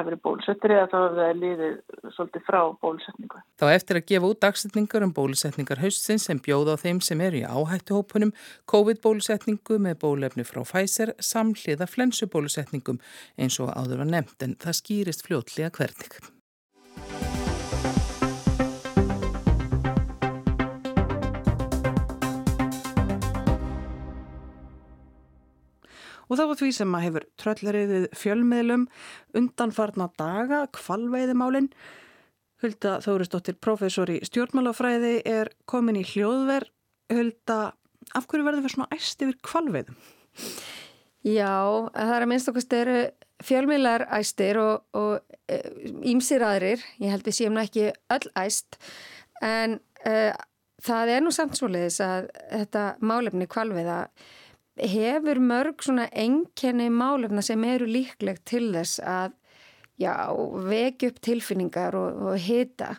hafa 0.00 0.08
verið 0.08 0.22
bólusettir 0.24 0.74
eða 0.74 0.88
þá 0.90 0.96
hefur 0.98 1.18
það 1.20 1.40
liðið 1.42 1.74
svolítið 2.16 2.44
frá 2.46 2.60
bólusetningu. 2.82 3.42
Þá 3.60 3.66
eftir 3.74 4.00
að 4.00 4.06
gefa 4.12 4.30
út 4.30 4.42
dagsetningar 4.44 5.06
um 5.06 5.14
bólusetningar 5.16 5.82
haustsin 5.84 6.22
sem 6.22 6.42
bjóða 6.42 6.76
á 6.76 6.82
þeim 6.82 7.02
sem 7.04 7.24
eru 7.24 7.42
í 7.42 7.46
áhættuhópunum, 7.46 8.34
COVID-bólusetningu 8.72 9.80
með 9.86 10.00
bólefni 10.04 10.46
frá 10.48 10.62
Pfizer 10.64 11.14
samhliða 11.20 11.88
flensubólusetningum 11.90 13.00
eins 13.40 13.60
og 13.62 13.74
áður 13.76 14.04
var 14.04 14.14
nefnt 14.16 14.46
en 14.46 14.56
það 14.60 14.80
skýrist 14.82 15.26
fljótlega 15.28 15.74
hvernig. 15.76 17.29
Og 26.30 26.38
það 26.38 26.50
var 26.50 26.60
því 26.60 26.70
sem 26.76 26.92
að 26.94 27.04
hefur 27.06 27.26
tröllriðið 27.42 28.04
fjölmiðlum 28.16 28.86
undanfarna 29.40 30.06
daga, 30.20 30.62
kvalveiðimálinn. 30.76 31.72
Hulda 32.60 32.98
Þórisdóttir, 33.02 33.56
professor 33.58 34.10
í 34.12 34.20
stjórnmálafræði, 34.28 35.14
er 35.26 35.50
komin 35.70 35.98
í 35.98 36.04
hljóðver. 36.06 36.68
Hulda, 37.10 37.72
af 38.14 38.28
hverju 38.30 38.46
verður 38.46 38.66
við 38.66 38.74
svona 38.76 38.94
æst 38.94 39.24
yfir 39.24 39.40
kvalveiðum? 39.48 39.96
Já, 41.26 41.56
það 41.92 42.14
er 42.14 42.24
að 42.24 42.30
minnst 42.30 42.50
okkar 42.52 42.64
styru 42.64 43.00
fjölmiðlar 43.44 44.06
æstir 44.20 44.60
og 44.60 45.24
ímsir 46.06 46.44
e, 46.44 46.46
aðrir. 46.46 46.84
Ég 47.02 47.12
held 47.12 47.26
við 47.26 47.36
séum 47.40 47.58
ekki 47.60 47.88
öll 48.12 48.30
æst, 48.38 48.78
en 49.44 49.78
uh, 50.06 50.32
það 50.84 51.14
er 51.16 51.24
nú 51.24 51.32
samt 51.34 51.58
svoleiðis 51.58 52.00
að 52.04 52.30
þetta 52.52 52.84
málefni 53.04 53.48
kvalveiða 53.50 54.02
hefur 54.88 55.40
mörg 55.42 55.84
svona 55.84 56.06
enkenni 56.12 56.88
málefna 56.92 57.42
sem 57.44 57.64
eru 57.64 57.88
líklegt 57.90 58.46
til 58.48 58.70
þess 58.74 59.00
að 59.04 59.36
já, 60.00 60.14
vekja 60.70 61.12
upp 61.12 61.20
tilfinningar 61.24 61.96
og, 61.98 62.22
og 62.30 62.38
hita 62.40 62.94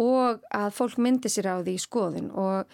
og 0.00 0.44
að 0.54 0.70
fólk 0.76 1.00
myndi 1.02 1.28
sér 1.28 1.50
á 1.52 1.56
því 1.60 1.74
í 1.76 1.82
skoðun. 1.82 2.30
Og 2.32 2.64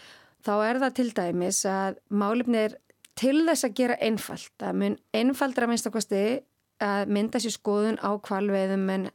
þá 0.46 0.52
er 0.68 0.82
það 0.84 0.94
til 0.98 1.08
dæmis 1.16 1.64
að 1.66 1.98
málefni 2.14 2.62
er 2.68 2.76
til 3.18 3.40
þess 3.48 3.66
að 3.66 3.74
gera 3.80 3.98
einfalt, 3.98 4.54
að 4.62 4.78
mun 4.82 4.96
einfaldra 5.16 5.66
minnst 5.66 5.88
okkarsti 5.90 6.22
að 6.84 7.10
mynda 7.10 7.40
sér 7.42 7.56
skoðun 7.56 7.98
á 7.98 8.14
kvalveiðum 8.22 8.86
en 8.94 9.08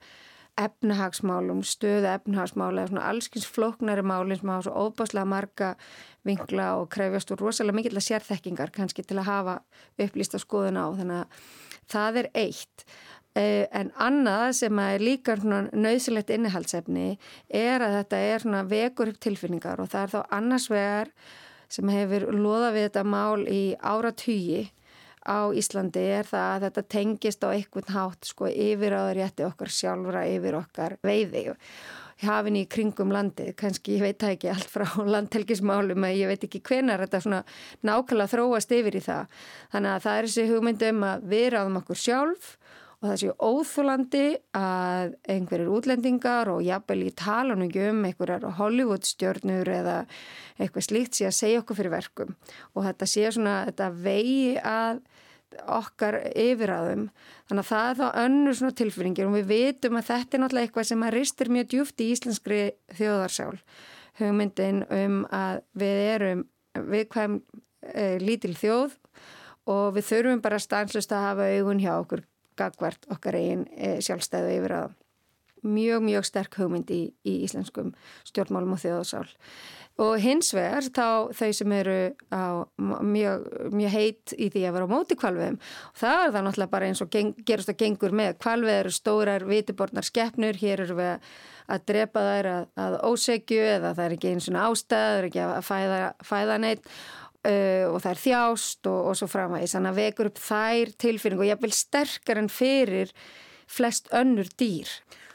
efnahagsmálum, 0.60 1.64
stöðu 1.66 2.10
efnahagsmála 2.12 2.84
eða 2.84 2.92
svona 2.92 3.06
allskins 3.10 3.48
flóknari 3.50 4.04
málinn 4.06 4.40
sem 4.40 4.52
hafa 4.52 4.68
svo 4.68 4.88
óbáslega 4.88 5.26
marga 5.26 5.72
vingla 6.28 6.68
og 6.82 6.92
krefjast 6.94 7.34
úr 7.34 7.42
rosalega 7.42 7.78
mikill 7.80 7.98
að 7.98 8.08
sérþekkingar 8.08 8.74
kannski 8.76 9.06
til 9.06 9.18
að 9.18 9.30
hafa 9.32 9.56
upplýsta 10.06 10.42
skoðun 10.42 10.78
á 10.78 10.86
þannig 11.00 11.24
að 11.24 11.48
það 11.94 12.22
er 12.22 12.30
eitt. 12.44 12.86
Eh, 13.34 13.66
en 13.74 13.90
annað 13.98 14.52
sem 14.60 14.80
er 14.80 15.02
líka 15.02 15.36
nöðsilegt 15.42 16.30
innihaldsefni 16.36 17.16
er 17.50 17.82
að 17.82 17.98
þetta 17.98 18.20
er 18.30 18.68
vekur 18.70 19.10
upp 19.10 19.20
tilfinningar 19.26 19.82
og 19.82 19.90
það 19.90 20.04
er 20.04 20.14
þá 20.14 20.36
annars 20.38 20.70
vegar 20.70 21.10
sem 21.74 21.90
hefur 21.90 22.28
loða 22.30 22.70
við 22.76 22.88
þetta 22.92 23.04
mál 23.10 23.48
í 23.50 23.64
áratýji 23.82 24.68
á 25.24 25.40
Íslandi 25.56 26.04
er 26.20 26.30
það 26.30 26.54
að 26.54 26.64
þetta 26.68 26.86
tengist 26.96 27.44
á 27.44 27.50
einhvern 27.50 27.96
hátt 27.96 28.30
sko 28.30 28.52
yfir 28.52 28.96
áður 28.96 29.20
rétti 29.20 29.48
okkar 29.48 29.72
sjálfra 29.72 30.24
yfir 30.30 30.60
okkar 30.60 30.98
veiði 31.04 31.50
hafin 32.24 32.58
í 32.60 32.64
kringum 32.70 33.12
landið, 33.14 33.54
kannski 33.60 33.98
ég 33.98 34.06
veit 34.06 34.20
það 34.22 34.36
ekki 34.36 34.52
allt 34.54 34.70
frá 34.72 34.86
landhelgismálum 35.16 36.08
að 36.08 36.20
ég 36.20 36.32
veit 36.32 36.46
ekki 36.48 36.62
hvenar 36.64 37.04
þetta 37.04 37.24
svona 37.26 37.42
nákvæmlega 37.84 38.34
þróast 38.34 38.76
yfir 38.76 39.00
í 39.00 39.04
það. 39.04 39.40
Þannig 39.74 39.94
að 39.94 40.06
það 40.06 40.20
er 40.20 40.30
þessi 40.30 40.48
hugmyndum 40.52 41.08
að 41.10 41.26
við 41.34 41.48
ráðum 41.56 41.80
okkur 41.82 42.02
sjálf 42.04 42.54
og 43.04 43.10
það 43.10 43.18
séu 43.20 43.34
óþúlandi 43.44 44.28
að 44.56 45.18
einhverjir 45.28 45.72
útlendingar 45.76 46.48
og 46.54 46.62
jafnvel 46.64 47.02
í 47.04 47.12
talanum 47.20 47.68
um 47.68 48.06
einhverjar 48.08 48.46
Hollywood 48.56 49.04
stjórnur 49.04 49.68
eða 49.68 49.98
eitthvað 50.56 50.88
slíkt 50.88 51.20
sé 51.20 51.28
að 51.28 51.36
segja 51.36 51.60
okkur 51.60 51.82
fyrir 51.82 51.92
verkum. 51.92 52.32
Og 52.72 52.88
þetta 52.88 53.10
sé 53.12 53.28
svona 53.36 53.58
þetta 53.68 53.90
vegi 54.06 54.56
að 54.64 55.04
okkar 55.70 56.18
yfiráðum 56.32 57.10
þannig 57.50 57.62
að 57.62 57.70
það 57.74 57.90
er 57.90 58.00
þá 58.00 58.22
önnur 58.24 58.58
svona 58.58 58.78
tilfinningir 58.80 59.28
og 59.28 59.36
við 59.36 59.52
vitum 59.52 60.00
að 60.00 60.10
þetta 60.10 60.38
er 60.38 60.44
náttúrulega 60.44 60.70
eitthvað 60.70 60.90
sem 60.90 61.06
að 61.06 61.16
ristir 61.18 61.54
mjög 61.54 61.70
djúft 61.76 62.02
í 62.02 62.10
íslenskri 62.16 62.64
þjóðarsál. 62.98 63.60
Hugmyndin 64.18 64.84
um 64.88 65.24
að 65.34 65.64
við 65.78 66.04
erum 66.16 66.44
viðkvæm 66.74 67.40
e, 67.92 68.06
lítil 68.24 68.56
þjóð 68.58 68.96
og 69.74 69.88
við 69.98 70.08
þurfum 70.08 70.44
bara 70.44 70.62
stanslust 70.62 71.12
að 71.14 71.28
hafa 71.28 71.56
augun 71.58 71.84
hjá 71.84 71.98
okkur 71.98 72.24
gagvart 72.60 73.08
okkar 73.14 73.40
eigin 73.40 73.66
e, 73.78 73.96
sjálfstæðu 74.04 74.58
yfiráðum 74.58 75.00
mjög 75.64 76.04
mjög 76.04 76.28
sterk 76.28 76.58
hugmynd 76.60 76.92
í, 76.92 77.04
í 77.24 77.38
íslenskum 77.48 77.94
stjórnmálum 78.28 78.76
og 78.76 78.82
þjóðarsál. 78.84 79.30
Og 80.02 80.16
hins 80.18 80.50
vegar 80.58 80.88
þá 80.90 81.30
þau 81.38 81.50
sem 81.54 81.74
eru 81.78 81.98
á 82.34 82.66
mjög, 82.82 83.44
mjög 83.70 83.94
heit 83.94 84.34
í 84.34 84.50
því 84.50 84.64
að 84.66 84.76
vera 84.76 84.88
á 84.90 84.94
móti 84.94 85.18
kvalviðum 85.22 85.60
og 85.62 86.00
það 86.02 86.22
er 86.24 86.34
það 86.34 86.46
náttúrulega 86.48 86.74
bara 86.74 86.90
eins 86.90 87.04
og 87.06 87.12
geng, 87.14 87.34
gerast 87.46 87.70
að 87.70 87.80
gengur 87.84 88.16
með. 88.18 88.38
Kvalvið 88.42 88.80
eru 88.80 88.94
stórar 88.94 89.46
vitibornar 89.48 90.08
skeppnur, 90.08 90.58
hér 90.58 90.86
eru 90.88 90.98
við 90.98 91.30
að 91.74 91.86
drepa 91.88 92.24
þær 92.26 92.50
að, 92.52 92.64
að 92.86 92.96
ósegju 93.08 93.62
eða 93.78 93.94
það 93.94 94.06
er 94.06 94.16
ekki 94.18 94.32
eins 94.34 94.50
og 94.50 94.58
ástæð, 94.64 95.04
það 95.06 95.20
er 95.20 95.28
ekki 95.30 95.44
að 95.46 95.54
fæða, 95.70 96.00
fæða 96.28 96.58
neitt 96.66 96.90
uh, 97.48 97.86
og 97.92 97.98
það 98.04 98.12
er 98.14 98.22
þjást 98.26 98.92
og, 98.92 99.00
og 99.10 99.18
svo 99.20 99.30
framvægis 99.32 99.76
þannig 99.78 99.94
að 99.94 100.02
vekur 100.04 100.32
upp 100.32 100.44
þær 100.44 100.94
tilfinning 101.06 101.44
og 101.44 101.50
ég 101.50 101.64
vil 101.64 101.76
sterkar 101.76 102.42
en 102.42 102.52
fyrir 102.52 103.14
flest 103.72 104.12
önnur 104.16 104.50
dýr 104.60 104.92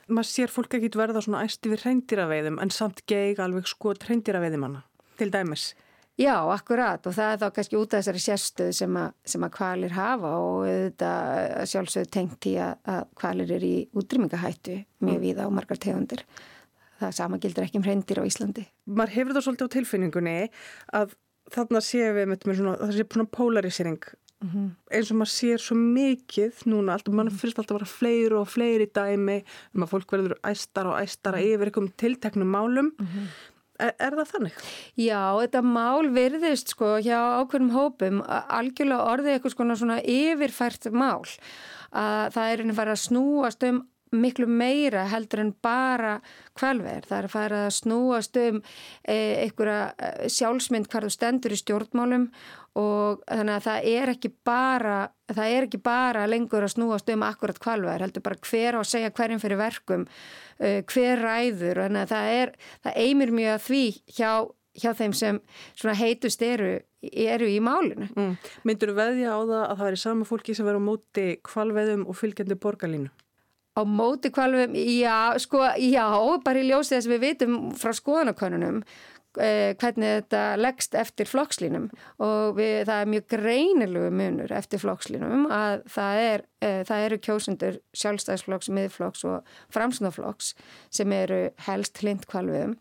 maður 0.08 0.30
sér 0.30 0.52
fólk 0.52 0.78
ekkit 0.78 0.96
verða 0.98 1.22
svona 1.24 1.44
æsti 1.46 1.72
við 1.72 1.84
reyndýraveiðum 1.84 2.62
en 2.62 2.72
samt 2.72 3.04
geig 3.10 3.40
alveg 3.42 3.68
sko 3.68 3.92
reyndýraveiðimanna 3.98 4.82
til 5.18 5.30
dæmis. 5.34 5.72
Já, 6.18 6.34
akkurat 6.50 7.04
og 7.06 7.14
það 7.14 7.32
er 7.32 7.40
þá 7.42 7.48
kannski 7.54 7.78
út 7.78 7.92
af 7.94 8.00
þessari 8.00 8.22
sérstöð 8.24 8.70
sem 8.74 8.96
að, 8.98 9.12
sem 9.30 9.44
að 9.46 9.52
kvalir 9.54 9.92
hafa 9.94 10.32
og 10.42 10.64
þetta 10.66 11.10
sjálfsögðu 11.70 12.10
tengt 12.16 12.48
í 12.50 12.56
að, 12.58 12.72
að 12.90 13.04
kvalir 13.20 13.52
er 13.54 13.66
í 13.66 13.74
útrýmingahættu 13.94 14.80
mjög 15.04 15.14
mm. 15.14 15.22
víða 15.22 15.46
á 15.46 15.50
margar 15.54 15.78
tegundir. 15.84 16.24
Það 16.98 17.14
sama 17.20 17.38
gildur 17.38 17.68
ekki 17.68 17.78
um 17.78 17.86
reyndir 17.86 18.18
á 18.18 18.26
Íslandi. 18.26 18.66
Maður 18.90 19.14
hefur 19.14 19.36
það 19.36 19.46
svolítið 19.46 19.70
á 19.70 19.74
tilfinningunni 19.76 20.36
að 20.98 21.14
þarna 21.54 21.80
séum 21.84 22.16
við 22.16 22.32
með 22.32 22.56
svona, 22.61 22.78
það 22.80 22.96
sé 22.96 23.06
svona 23.08 23.30
polarisering 23.38 24.08
Mm 24.38 24.50
-hmm. 24.50 24.94
eins 24.94 25.11
og 25.11 25.16
maður 25.18 25.34
sér 25.34 25.58
svo 25.58 25.74
mikið 25.74 26.61
núna, 26.70 26.92
alltaf, 26.94 27.14
mann 27.14 27.30
finnst 27.30 27.58
alltaf 27.58 27.74
að 27.74 27.78
vera 27.78 27.96
fleiri 27.98 28.34
og 28.38 28.46
fleiri 28.46 28.87
dæmi 28.87 29.42
um 29.74 29.82
að 29.82 29.90
fólk 29.90 30.12
verður 30.12 30.38
æstar 30.46 30.87
og 30.87 31.00
æstara 31.02 31.38
mhm. 31.38 31.46
yfir 31.46 31.66
einhverjum 31.66 31.96
tilteknum 31.96 32.46
málum 32.46 32.92
mm 32.94 33.06
-hmm. 33.06 33.26
er, 33.80 33.92
er 33.98 34.12
það 34.14 34.30
þannig? 34.32 34.54
Já, 34.94 35.22
þetta 35.42 35.62
mál 35.62 36.06
verðist 36.14 36.68
sko 36.68 36.87
hjá 37.02 37.18
ákveðnum 37.40 37.74
hópum 37.78 38.22
algjörlega 38.58 39.08
orðið 39.12 39.32
eitthvað 39.34 39.76
svona 39.76 39.98
yfirfært 40.02 40.92
mál 40.92 41.26
að 41.90 42.32
það 42.34 42.46
er 42.52 42.58
einnig 42.61 42.76
farið 42.76 42.94
að 42.94 43.06
snúast 43.08 43.62
um 43.62 43.88
miklu 44.12 44.48
meira 44.50 45.06
heldur 45.12 45.42
en 45.44 45.52
bara 45.64 46.18
kvelver. 46.58 47.04
Það 47.08 47.18
er 47.18 47.28
að 47.28 47.34
fara 47.34 47.60
að 47.66 47.76
snúast 47.78 48.40
um 48.40 48.62
e, 49.02 49.18
einhverja 49.44 49.92
e, 49.98 50.30
sjálfsmynd 50.32 50.88
hvað 50.88 51.08
þú 51.08 51.14
stendur 51.14 51.54
í 51.54 51.60
stjórnmálum 51.60 52.28
og 52.78 53.22
þannig 53.26 53.54
að 53.56 53.64
það 53.66 53.88
er 53.92 54.12
ekki 54.14 54.32
bara 54.46 54.98
það 55.34 55.54
er 55.54 55.66
ekki 55.66 55.80
bara 55.84 56.26
lengur 56.28 56.64
að 56.64 56.74
snúast 56.74 57.10
um 57.12 57.24
akkurat 57.26 57.58
kvalvæðir, 57.62 58.04
heldur 58.06 58.24
bara 58.24 58.40
hver 58.48 58.78
á 58.78 58.80
að 58.80 58.90
segja 58.92 59.14
hverjum 59.14 59.42
fyrir 59.42 59.60
verkum, 59.60 60.06
uh, 60.60 60.80
hver 60.88 61.24
ræður 61.24 61.82
þannig 61.84 62.04
að 62.04 62.14
það 62.14 62.36
er, 62.36 62.54
það 62.86 63.00
eimir 63.04 63.34
mjög 63.38 63.54
að 63.54 63.64
því 63.66 63.84
hjá, 64.16 64.32
hjá 64.82 64.90
þeim 65.02 65.16
sem 65.20 65.40
heitust 66.00 66.44
eru, 66.46 66.72
eru 67.02 67.48
í 67.50 67.60
málinu. 67.64 68.10
Mm. 68.14 68.34
Myndur 68.68 68.92
þú 68.92 68.98
veðja 68.98 69.36
á 69.36 69.40
það 69.40 69.64
að 69.64 69.80
það 69.80 69.90
er 69.90 70.02
sama 70.04 70.28
fólki 70.28 70.56
sem 70.56 70.68
verður 70.68 70.84
á 70.84 70.88
móti 70.88 71.26
kvalvæðum 71.46 72.06
og 72.08 72.20
fylgjandi 72.20 72.60
borgarlínu? 72.62 73.12
Á 73.78 73.80
móti 73.86 74.32
kvalvæðum, 74.34 74.74
já, 74.98 75.38
sko, 75.38 75.62
já, 75.78 76.06
bara 76.42 76.58
í 76.58 76.66
ljósið 76.66 76.96
þess 76.96 77.06
að 77.06 77.14
við 77.14 77.24
vitum 77.28 77.60
frá 77.78 77.92
skoðanakonunum 77.94 78.80
eh, 79.38 79.76
hvernig 79.78 80.22
þetta 80.22 80.42
leggst 80.58 80.96
eftir 80.98 81.30
flokkslínum. 81.30 81.86
Og 82.24 82.56
við, 82.58 82.88
það 82.88 83.02
er 83.02 83.12
mjög 83.12 83.28
greinilegu 83.34 84.10
munur 84.18 84.56
eftir 84.58 84.82
flokkslínum 84.82 85.46
að 85.54 85.84
það, 85.94 86.24
er, 86.24 86.44
eh, 86.64 86.80
það 86.88 87.06
eru 87.06 87.20
kjósundur 87.28 87.78
sjálfstæðisflokks, 88.02 88.72
miðflokks 88.80 89.24
og 89.28 89.54
framsunaflokks 89.74 90.52
sem 90.90 91.14
eru 91.14 91.40
helst 91.68 92.02
hlindkvalviðum 92.02 92.74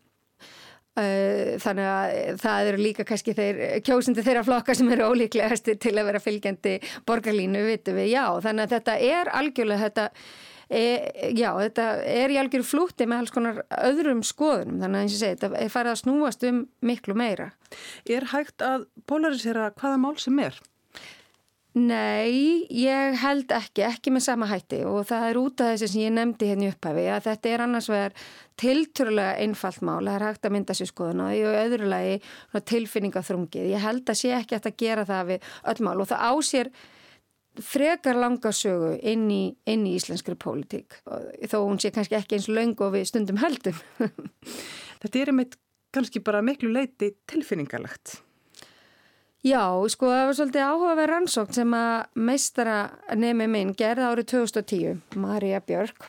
eh, 0.98 1.54
þannig 1.62 1.88
að 1.92 2.42
það 2.42 2.72
eru 2.72 2.82
líka 2.82 3.06
kannski 3.06 3.36
þeir 3.38 3.62
kjósundi 3.86 4.26
þeirra 4.26 4.44
flokka 4.46 4.74
sem 4.74 4.90
eru 4.94 5.12
ólíklegast 5.12 5.70
til 5.78 5.94
að 5.94 6.10
vera 6.10 6.22
fylgjandi 6.22 6.78
borgarlínu, 7.06 7.64
vitum 7.70 7.98
við, 8.00 8.12
já. 8.16 8.24
Þannig 8.42 8.66
að 8.66 8.76
þetta 8.78 9.00
er 9.14 9.34
algjörlega 9.38 9.88
þetta 9.88 10.08
e, 10.70 11.32
já, 11.36 11.50
þetta 11.58 11.88
er 12.04 12.34
í 12.34 12.38
algjör 12.40 12.64
flútti 12.66 13.08
með 13.08 13.22
alls 13.22 13.34
konar 13.34 13.60
öðrum 13.80 14.24
skoðunum 14.26 14.80
þannig 14.82 14.98
að 14.98 15.04
eins 15.04 15.18
og 15.18 15.22
segi, 15.22 15.38
þetta 15.40 15.62
er 15.64 15.74
farið 15.74 15.94
að 15.94 16.00
snúast 16.02 16.48
um 16.48 16.64
miklu 16.84 17.18
meira. 17.18 17.52
Er 18.08 18.28
hægt 18.32 18.64
að 18.64 18.88
polarisera 19.08 19.70
hvaða 19.76 20.02
mál 20.02 20.16
sem 20.20 20.44
er? 20.44 20.58
Nei, 21.78 22.64
ég 22.72 23.18
held 23.20 23.52
ekki, 23.54 23.84
ekki 23.86 24.10
með 24.10 24.24
sama 24.24 24.48
hætti 24.50 24.80
og 24.88 25.02
það 25.06 25.26
er 25.28 25.38
út 25.38 25.62
af 25.62 25.74
þessi 25.74 25.88
sem 25.92 26.02
ég 26.06 26.14
nefndi 26.16 26.48
hérna 26.48 26.70
upphafi 26.72 27.04
að 27.12 27.26
þetta 27.28 27.50
er 27.52 27.62
annars 27.64 27.88
vegar 27.92 28.14
tilturlega 28.58 29.36
einfalt 29.44 29.84
mál, 29.86 30.00
það 30.00 30.14
er 30.16 30.24
hægt 30.26 30.48
að 30.48 30.54
mynda 30.56 30.76
sér 30.78 30.90
skoðun 30.90 31.24
og 31.26 31.34
í 31.36 31.42
öðru 31.46 31.90
lagi 31.92 32.16
tilfinningaþrungið. 32.72 33.68
Ég 33.74 33.84
held 33.84 34.10
að 34.10 34.20
sé 34.22 34.32
ekki 34.34 34.58
að 34.58 34.70
gera 34.80 35.04
það 35.06 35.34
við 35.34 35.52
öll 35.72 35.84
mál 35.86 35.98
og 36.00 36.08
það 36.10 36.24
ásér 36.32 36.72
frekar 37.64 38.18
langa 38.18 38.52
sögu 38.54 38.94
inn 39.02 39.26
í, 39.32 39.42
inn 39.68 39.86
í 39.88 39.94
íslenskri 39.98 40.36
pólitík 40.38 41.00
þó 41.04 41.58
hún 41.64 41.80
sé 41.82 41.92
kannski 41.94 42.18
ekki 42.18 42.38
eins 42.38 42.48
laung 42.52 42.76
og 42.84 42.94
við 42.94 43.08
stundum 43.10 43.40
heldum. 43.42 43.78
þetta 45.02 45.20
er 45.20 45.32
einmitt 45.32 45.58
kannski 45.94 46.22
bara 46.24 46.44
miklu 46.44 46.72
leiti 46.72 47.14
tilfinningalagt. 47.30 48.18
Já, 49.46 49.70
sko 49.86 50.08
það 50.10 50.24
var 50.26 50.34
svolítið 50.34 50.64
áhugaverð 50.66 51.10
rannsókn 51.12 51.54
sem 51.54 51.74
að 51.78 52.22
meistara 52.26 52.78
nemi 53.14 53.46
minn 53.46 53.70
gerði 53.78 54.08
árið 54.08 54.26
2010, 54.32 54.96
Marja 55.22 55.60
Björk. 55.62 56.08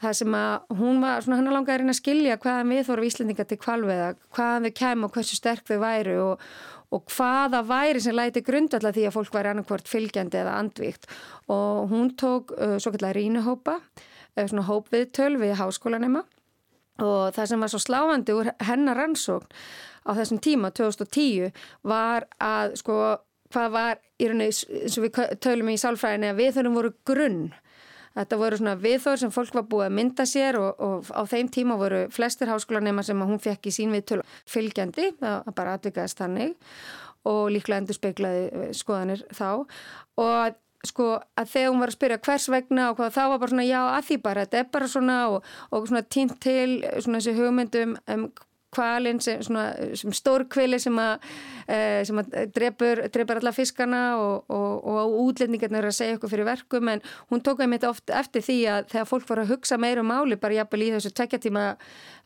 Það 0.00 0.14
sem 0.22 0.36
að 0.38 0.78
hún 0.80 1.02
var, 1.04 1.20
svona 1.20 1.42
hann 1.42 1.52
að 1.52 1.68
reyna 1.82 1.92
að 1.92 1.98
skilja 2.00 2.38
hvaðan 2.40 2.72
við 2.72 2.86
þóru 2.88 3.04
Íslandinga 3.10 3.46
til 3.50 3.58
kvalveða, 3.60 4.08
hvaðan 4.32 4.70
þau 4.70 4.74
kem 4.80 5.04
og 5.04 5.12
hversu 5.12 5.36
sterk 5.36 5.68
þau 5.68 5.76
væru 5.84 6.16
og, 6.22 6.48
og 6.92 7.08
hvaða 7.12 7.62
væri 7.66 8.02
sem 8.04 8.16
læti 8.16 8.44
grundvalla 8.44 8.92
því 8.92 9.06
að 9.08 9.16
fólk 9.16 9.34
væri 9.36 9.52
annarkvort 9.52 9.88
fylgjandi 9.88 10.42
eða 10.42 10.58
andvíkt. 10.60 11.08
Og 11.52 11.88
hún 11.92 12.12
tók 12.20 12.52
uh, 12.56 12.76
svo 12.82 12.92
kallar 12.94 13.16
rínuhópa, 13.16 13.78
uh, 13.80 14.44
svona 14.44 14.66
hópviðtöl 14.68 15.34
við 15.40 15.56
háskólanema 15.60 16.26
og 17.02 17.32
það 17.34 17.48
sem 17.48 17.62
var 17.64 17.72
svo 17.72 17.80
sláandi 17.80 18.34
úr 18.36 18.50
hennar 18.62 18.98
rannsókn 19.00 19.48
á 20.04 20.10
þessum 20.18 20.40
tíma 20.44 20.70
2010 20.76 21.52
var 21.88 22.26
að 22.42 22.76
sko 22.82 22.96
hvað 23.52 23.74
var 23.74 24.00
í 24.20 24.28
rauninni 24.28 24.48
eins 24.50 24.98
og 24.98 25.06
við 25.06 25.36
tölum 25.44 25.70
í 25.72 25.78
sálfræðinni 25.80 26.32
að 26.32 26.40
viðhörnum 26.40 26.78
voru 26.78 26.92
grunn 27.08 27.42
þetta 28.16 28.40
voru 28.40 28.58
svona 28.60 28.74
viðhör 28.80 29.20
sem 29.20 29.34
fólk 29.34 29.54
var 29.56 29.68
búið 29.70 29.86
að 29.88 29.96
mynda 29.98 30.26
sér 30.28 30.58
og, 30.60 30.82
og 30.82 31.12
á 31.12 31.22
þeim 31.28 31.52
tíma 31.52 31.78
voru 31.80 32.04
flestir 32.12 32.50
háskólanema 32.52 33.04
sem 33.06 33.20
hún 33.20 33.40
fekk 33.42 33.70
í 33.70 33.74
sín 33.74 33.94
viðtöl 33.94 34.22
fylgjandi, 34.48 35.12
það 35.20 35.54
bara 35.56 35.78
atvikaðist 35.78 36.20
þannig 36.20 36.56
og 37.28 37.44
líklega 37.54 37.82
endur 37.82 37.96
speiklaði 37.96 38.72
skoðanir 38.74 39.22
þá. 39.30 39.62
Og 40.18 40.58
sko 40.86 41.12
að 41.38 41.50
þegar 41.52 41.70
hún 41.70 41.82
var 41.82 41.92
að 41.92 41.96
spyrja 41.96 42.22
hvers 42.26 42.48
vegna 42.50 42.86
og 42.90 42.96
hvað 42.98 43.12
þá 43.14 43.22
var 43.22 43.42
bara 43.42 43.52
svona 43.52 43.66
já 43.68 43.80
að 43.82 44.06
því 44.08 44.16
bara 44.24 44.46
þetta 44.46 44.58
er 44.58 44.70
bara 44.74 44.88
svona 44.90 45.18
og, 45.30 45.52
og 45.70 45.86
svona 45.86 46.02
tínt 46.02 46.40
til 46.42 46.80
svona 46.96 47.20
þessi 47.20 47.36
hugmyndum 47.38 47.94
um 48.10 48.24
kvalinn 48.72 49.20
sem, 49.22 49.42
sem 49.44 50.14
stórkvili 50.16 50.78
sem 50.82 50.96
að, 51.00 51.26
eh, 51.66 52.00
sem 52.08 52.18
að 52.22 52.38
drefur, 52.54 53.04
drefur 53.12 53.42
alla 53.42 53.52
fiskana 53.54 54.02
og, 54.20 54.48
og, 54.48 54.86
og 54.94 55.18
útlendingarnir 55.26 55.90
að 55.90 55.98
segja 55.98 56.16
okkur 56.18 56.32
fyrir 56.32 56.48
verkum 56.48 56.92
en 56.92 57.04
hún 57.30 57.44
tók 57.44 57.60
einmitt 57.64 57.86
oft 57.88 58.10
eftir 58.10 58.44
því 58.46 58.58
að 58.76 58.88
þegar 58.94 59.10
fólk 59.12 59.28
var 59.28 59.44
að 59.44 59.52
hugsa 59.56 59.78
meira 59.80 60.04
um 60.04 60.10
máli 60.12 60.40
bara 60.40 60.62
jafnvel 60.62 60.86
í 60.88 60.94
þessu 60.96 61.12
tekjatíma 61.20 61.68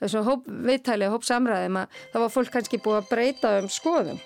þessu 0.05 0.25
hóp 0.27 0.47
viðtæli 0.47 1.11
og 1.11 1.19
hóp 1.19 1.29
samræðum 1.29 1.83
að 1.83 2.01
þá 2.15 2.23
var 2.23 2.33
fólk 2.39 2.55
kannski 2.55 2.83
búið 2.83 3.03
að 3.03 3.13
breyta 3.13 3.59
um 3.61 3.71
skoðum 3.73 4.23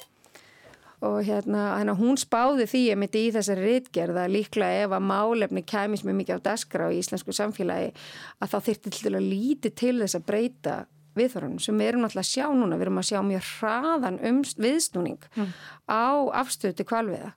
og 1.00 1.22
hérna, 1.24 1.78
hérna 1.78 1.96
hún 1.96 2.18
spáði 2.20 2.66
því 2.68 2.82
að 2.92 2.98
mitt 3.00 3.16
í 3.16 3.26
þessari 3.32 3.66
rítgerða 3.66 4.26
líklega 4.28 4.84
ef 4.84 4.94
að 4.96 5.06
málefni 5.08 5.62
kæmis 5.64 6.04
mjög 6.04 6.18
mikið 6.20 6.40
á 6.44 6.46
daskra 6.50 6.90
á 6.92 6.96
íslensku 6.96 7.32
samfélagi 7.32 7.94
að 8.40 8.52
þá 8.52 8.58
þyrtti 8.68 8.92
til 8.98 9.14
að 9.14 9.28
líti 9.30 9.72
til 9.72 9.96
þess 10.02 10.18
að 10.18 10.26
breyta 10.28 10.74
viðþorunum 11.20 11.62
sem 11.62 11.78
við 11.80 11.92
erum 11.92 12.08
alltaf 12.08 12.24
að 12.24 12.32
sjá 12.32 12.46
núna, 12.50 12.76
við 12.76 12.88
erum 12.88 13.00
að 13.02 13.08
sjá 13.12 13.20
mjög 13.28 13.48
hraðan 13.54 14.20
um 14.30 14.42
viðsnúning 14.66 15.24
mm. 15.36 15.56
á 15.86 16.08
afstöðu 16.42 16.78
til 16.80 16.88
kvalviða 16.90 17.32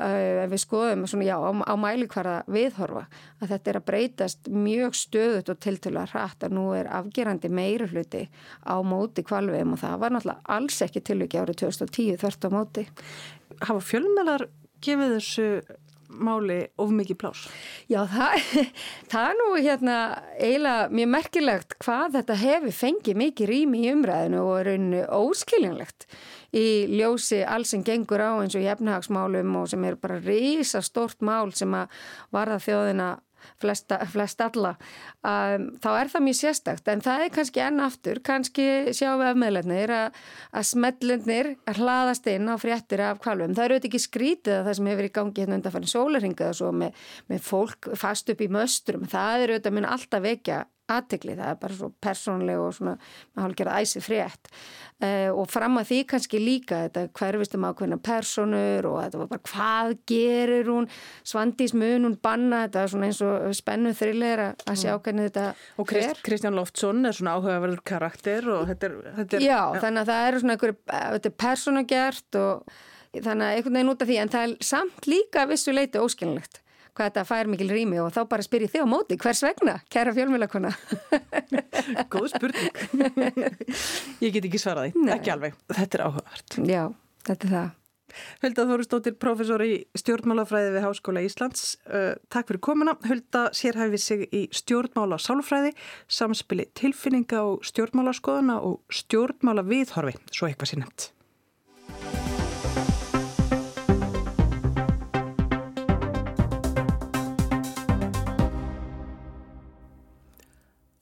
uh, 0.00 0.44
við 0.50 0.62
skoðum 0.62 1.06
svona, 1.08 1.26
já, 1.28 1.36
á, 1.40 1.50
á 1.64 1.74
mælikvara 1.80 2.36
viðhorfa 2.50 3.06
að 3.40 3.54
þetta 3.54 3.72
er 3.72 3.78
að 3.80 3.86
breytast 3.90 4.50
mjög 4.52 4.98
stöðut 4.98 5.52
og 5.52 5.62
tiltöla 5.62 6.04
hratt 6.10 6.46
að 6.46 6.56
nú 6.58 6.66
er 6.76 6.90
afgerandi 6.98 7.50
meira 7.52 7.88
hluti 7.90 8.26
á 8.64 8.76
móti 8.86 9.24
kvalviðum 9.26 9.76
og 9.76 9.82
það 9.84 9.98
var 10.04 10.16
náttúrulega 10.16 10.56
alls 10.58 10.82
ekki 10.86 11.04
tilviki 11.06 11.40
árið 11.40 11.62
2010 11.64 12.20
þvert 12.22 12.48
á 12.48 12.50
móti. 12.52 12.86
Hafa 13.62 13.82
fjölmjölar 13.92 14.48
gefið 14.84 15.16
þessu 15.16 15.48
máli 16.18 16.58
of 16.80 16.92
mikið 16.94 17.18
plás? 17.20 17.42
Já, 17.90 18.02
það, 18.10 18.46
það 19.12 19.28
er 19.28 19.38
nú 19.40 19.50
hérna 19.56 19.98
eiginlega 20.38 20.88
mjög 21.00 21.12
merkilegt 21.16 21.76
hvað 21.82 22.16
þetta 22.18 22.38
hefur 22.42 22.78
fengið 22.80 23.20
mikið 23.22 23.52
rými 23.52 23.84
í 23.84 23.92
umræðinu 23.94 24.42
og 24.44 24.56
er 24.60 24.70
rauninu 24.70 25.04
óskiljanlegt 25.18 26.08
í 26.56 26.66
ljósi 26.96 27.42
alls 27.44 27.74
sem 27.74 27.84
gengur 27.84 28.22
á 28.22 28.32
eins 28.40 28.56
og 28.56 28.64
jefnahagsmálum 28.64 29.56
og 29.60 29.70
sem 29.72 29.84
er 29.84 29.98
bara 30.00 30.20
reysa 30.22 30.82
stort 30.84 31.24
mál 31.24 31.52
sem 31.56 31.74
að 31.76 31.92
varða 32.34 32.60
þjóðina 32.62 33.10
flesta, 33.62 33.98
flest 34.12 34.42
alla 34.44 34.74
um, 34.76 35.68
þá 35.82 35.88
er 35.94 36.12
það 36.12 36.24
mjög 36.26 36.38
sérstakt 36.40 36.90
en 36.92 37.02
það 37.04 37.24
er 37.24 37.34
kannski 37.36 37.62
enn 37.64 37.82
aftur, 37.84 38.20
kannski 38.26 38.68
sjáum 38.96 39.22
við 39.22 39.30
af 39.30 39.40
meðlefnir 39.42 39.94
að, 39.96 40.20
að 40.52 40.68
smellendnir 40.70 41.50
að 41.66 41.82
hlaðast 41.82 42.30
inn 42.32 42.50
á 42.50 42.54
fréttir 42.60 43.02
af 43.06 43.20
kvalvum. 43.24 43.56
Það 43.56 43.64
eru 43.64 43.76
auðvitað 43.76 43.90
ekki 43.90 44.04
skrítið 44.06 44.58
að 44.58 44.68
það 44.68 44.78
sem 44.78 44.90
hefur 44.92 45.08
í 45.08 45.12
gangi 45.18 45.44
hérna 45.44 45.58
undan 45.60 45.76
farin 45.76 45.92
svo 46.56 46.72
með, 46.76 47.04
með 47.30 47.44
fólk 47.46 47.90
fast 47.98 48.32
upp 48.32 48.42
í 48.42 48.50
möstrum, 48.52 49.06
það 49.10 49.46
eru 49.46 49.56
auðvitað 49.56 49.76
mun 49.78 49.90
alltaf 49.96 50.24
vekja 50.24 50.64
aðtegli, 50.92 51.34
það 51.38 51.50
er 51.50 51.58
bara 51.60 51.76
svo 51.76 51.88
persónleg 52.02 52.60
og 52.62 52.74
svona, 52.76 52.94
maður 53.34 53.46
hálf 53.46 53.58
gerað 53.58 53.86
æsið 53.86 54.04
frétt. 54.06 54.50
Uh, 54.96 55.30
og 55.36 55.50
fram 55.52 55.76
að 55.80 55.90
því 55.90 55.98
kannski 56.12 56.40
líka 56.40 56.78
þetta 56.86 57.02
hverfistum 57.18 57.66
ákveðna 57.68 57.98
personur 58.06 58.88
og 58.88 58.98
þetta 59.02 59.20
var 59.20 59.30
bara 59.32 59.44
hvað 59.50 59.94
gerir 60.08 60.70
hún? 60.70 60.88
Svandís 61.26 61.74
mun 61.76 62.08
hún 62.08 62.16
banna? 62.22 62.62
Þetta 62.64 62.82
er 62.82 62.92
svona 62.94 63.10
eins 63.10 63.22
og 63.26 63.56
spennu 63.58 63.92
þriller 63.98 64.44
að 64.48 64.80
sjá 64.80 64.92
mm. 64.94 65.04
hvernig 65.04 65.30
þetta 65.30 65.46
og 65.76 65.90
Krist, 65.90 66.22
Kristján 66.26 66.56
Loftsson 66.56 67.04
er 67.04 67.16
svona 67.18 67.36
áhugaverður 67.36 67.82
karakter 67.92 68.50
og 68.54 68.68
þetta 68.70 68.88
er, 68.88 68.98
þetta 69.20 69.40
er 69.40 69.46
Já, 69.46 69.56
ja. 69.58 69.80
þannig 69.84 70.04
að 70.04 70.12
það 70.12 70.28
eru 70.30 70.42
svona 70.42 70.56
einhverju, 70.56 70.78
þetta 70.92 71.32
er 71.32 71.40
persónugjert 71.44 72.40
og 72.40 72.76
þannig 73.16 73.46
að 73.46 73.58
einhvern 73.58 73.78
veginn 73.78 73.92
út 73.92 74.04
af 74.04 74.10
því 74.10 74.20
en 74.22 74.32
það 74.32 74.46
er 74.46 74.70
samt 74.70 75.10
líka 75.10 75.44
vissu 75.50 75.74
leiti 75.76 76.00
óskilinlegt 76.00 76.62
hvað 76.96 77.10
þetta 77.10 77.26
fær 77.28 77.50
mikil 77.52 77.70
rými 77.72 78.00
og 78.02 78.12
þá 78.14 78.22
bara 78.30 78.46
spyrir 78.46 78.72
þið 78.72 78.84
á 78.84 78.88
móti 78.88 79.18
hvers 79.20 79.42
vegna, 79.44 79.78
kæra 79.92 80.14
fjölmjölakona 80.16 80.72
Góð 82.12 82.30
spurning 82.34 83.42
Ég 84.24 84.32
get 84.32 84.46
ekki 84.46 84.60
svaraði, 84.60 84.94
ekki 85.16 85.34
alveg 85.34 85.58
Þetta 85.72 86.00
er 86.00 86.06
áhugavert 86.08 86.62
Já, 86.64 86.84
þetta 87.28 87.42
er 87.50 87.56
það 87.56 87.74
Hulda 88.42 88.66
Þóristóttir, 88.68 89.16
professor 89.20 89.62
í 89.64 89.72
stjórnmálafræði 89.98 90.70
við 90.76 90.84
Háskóla 90.86 91.22
Íslands. 91.26 91.74
Uh, 91.88 92.14
takk 92.32 92.50
fyrir 92.50 92.62
komuna. 92.64 92.96
Hulda 93.06 93.46
sérhæfið 93.56 94.02
sig 94.02 94.24
í 94.30 94.44
stjórnmála 94.56 95.18
sálfræði, 95.22 95.74
samspili 96.08 96.68
tilfinninga 96.78 97.42
og 97.50 97.66
stjórnmálaskoðuna 97.66 98.60
og 98.64 98.80
stjórnmála 99.02 99.66
viðhorfi, 99.66 100.16
svo 100.30 100.48
eitthvað 100.48 100.72
sér 100.72 100.82
nefnt. 100.84 101.10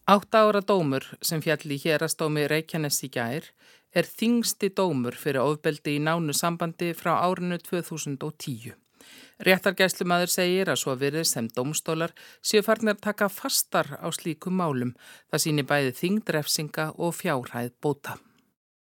Átta 0.07 0.39
ára 0.39 0.61
dómur 0.61 1.05
sem 1.21 1.41
fjalli 1.41 1.79
hérastómi 1.81 2.43
Reykjanes 2.45 2.99
í 3.07 3.09
gær 3.09 3.47
er 3.97 4.05
þingsti 4.05 4.69
dómur 4.77 5.17
fyrir 5.17 5.41
ofbeldi 5.41 5.95
í 5.97 6.03
nánu 6.05 6.35
sambandi 6.37 6.91
frá 6.99 7.15
árinu 7.25 7.57
2010. 7.57 8.75
Réttargæslumadur 9.49 10.35
segir 10.35 10.69
að 10.69 10.83
svo 10.83 10.99
virðir 11.01 11.25
sem 11.31 11.49
dómstólar 11.57 12.13
séu 12.45 12.61
farnir 12.67 12.99
að 12.99 13.03
taka 13.09 13.31
fastar 13.33 13.97
á 13.97 14.09
slíkum 14.13 14.61
málum. 14.61 14.93
Það 15.33 15.45
síni 15.47 15.65
bæði 15.73 15.97
þingdrefsinga 16.03 16.91
og 17.01 17.17
fjárhæð 17.23 17.73
bóta. 17.81 18.21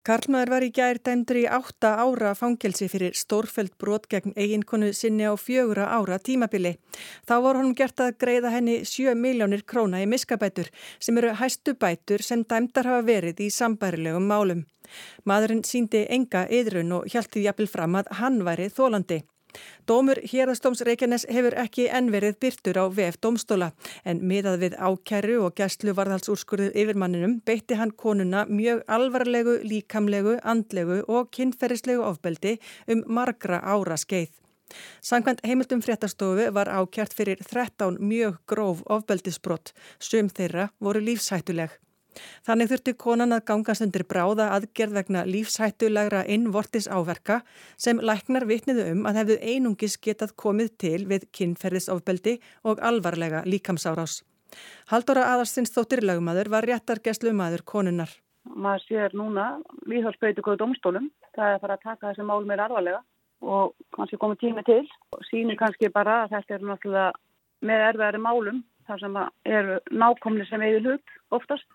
Karlmaður 0.06 0.50
var 0.52 0.62
í 0.62 0.68
gær 0.70 1.00
dæmdur 1.02 1.38
í 1.40 1.48
átta 1.50 1.88
ára 1.98 2.28
fangelsi 2.38 2.86
fyrir 2.86 3.16
stórfæld 3.18 3.72
brot 3.82 4.04
gegn 4.12 4.36
eiginkonu 4.38 4.92
sinni 4.94 5.26
á 5.26 5.34
fjögura 5.34 5.88
ára 5.96 6.20
tímabili. 6.22 6.76
Þá 7.26 7.34
voru 7.42 7.58
honum 7.58 7.74
gert 7.74 7.98
að 8.04 8.14
greiða 8.22 8.52
henni 8.54 8.76
7 8.86 9.16
miljónir 9.18 9.66
króna 9.66 10.04
í 10.04 10.06
miskabætur 10.06 10.70
sem 11.02 11.18
eru 11.18 11.34
hæstu 11.42 11.74
bætur 11.74 12.22
sem 12.22 12.46
dæmdar 12.46 12.86
hafa 12.86 13.02
verið 13.10 13.42
í 13.48 13.50
sambærilegum 13.50 14.30
málum. 14.30 14.62
Maðurinn 15.26 15.66
síndi 15.66 16.06
enga 16.06 16.46
yðrun 16.54 17.00
og 17.00 17.10
hjælti 17.10 17.42
jafnvel 17.42 17.72
fram 17.74 17.98
að 17.98 18.14
hann 18.20 18.44
væri 18.46 18.70
þólandi. 18.70 19.24
Dómur 19.86 20.18
hérastóms 20.32 20.82
Reykjanes 20.86 21.26
hefur 21.30 21.54
ekki 21.62 21.86
ennverið 21.98 22.38
byrtur 22.42 22.80
á 22.82 22.84
VF 22.90 23.20
domstóla 23.22 23.68
en 24.04 24.22
miðað 24.30 24.64
við 24.64 24.74
ákæru 24.88 25.36
og 25.46 25.54
gæslu 25.60 25.94
varðhalsúrskurðu 25.96 26.72
yfirmanninum 26.74 27.38
beitti 27.46 27.78
hann 27.78 27.94
konuna 27.94 28.44
mjög 28.50 28.82
alvarlegu, 28.98 29.60
líkamlegu, 29.62 30.40
andlegu 30.42 31.04
og 31.06 31.30
kynferðislegu 31.36 32.02
ofbeldi 32.02 32.56
um 32.90 33.06
margra 33.06 33.62
ára 33.62 33.96
skeið. 34.00 34.34
Sangvænt 35.00 35.44
heimildum 35.46 35.82
fréttastofu 35.86 36.50
var 36.52 36.68
ákjart 36.68 37.14
fyrir 37.14 37.38
13 37.46 38.00
mjög 38.02 38.40
gróf 38.50 38.82
ofbeldisbrott, 38.90 39.70
sum 40.02 40.26
þeirra 40.28 40.70
voru 40.82 41.04
lífshættuleg. 41.06 41.70
Þannig 42.46 42.70
þurfti 42.70 42.94
konan 43.00 43.36
að 43.36 43.44
gangast 43.50 43.84
undir 43.84 44.04
bráða 44.08 44.50
aðgerð 44.56 44.98
vegna 44.98 45.24
lífshættulegra 45.28 46.24
innvortis 46.32 46.88
áverka 46.88 47.40
sem 47.76 48.00
læknar 48.00 48.46
vitniðu 48.48 48.86
um 48.92 49.08
að 49.08 49.20
hefðu 49.22 49.38
einungis 49.42 49.98
getað 49.98 50.36
komið 50.36 50.72
til 50.84 51.02
við 51.10 51.26
kynferðisofbeldi 51.36 52.38
og 52.64 52.80
alvarlega 52.80 53.42
líkamsárás. 53.46 54.22
Haldóra 54.92 55.26
Aðarstins 55.32 55.74
þóttirlagmaður 55.74 56.52
var 56.54 56.66
réttargeslumadur 56.70 57.64
konunnar. 57.66 58.10
Maður 58.46 58.84
sér 58.86 59.16
núna 59.18 59.56
viðhalsbreytu 59.90 60.44
góðu 60.44 60.62
domstólum. 60.62 61.10
Það 61.34 61.54
er 61.54 61.62
bara 61.64 61.76
að 61.76 61.86
taka 61.88 62.12
þessi 62.12 62.26
mál 62.26 62.46
meira 62.46 62.68
alvarlega 62.68 63.02
og 63.42 63.74
kannski 63.96 64.18
komið 64.20 64.42
tími 64.44 64.64
til 64.64 64.84
og 65.12 65.24
sínir 65.28 65.58
kannski 65.60 65.90
bara 65.92 66.22
að 66.24 66.36
þetta 66.36 66.54
er 66.54 66.66
náttúrulega 66.70 67.08
með 67.66 67.84
erfiðari 67.90 68.22
málum 68.22 68.62
þar 68.86 69.02
sem 69.02 69.18
eru 69.58 69.78
nákomni 69.90 70.46
sem 70.48 70.62
eigin 70.62 70.86
hlut 70.86 71.14
oftast 71.34 71.66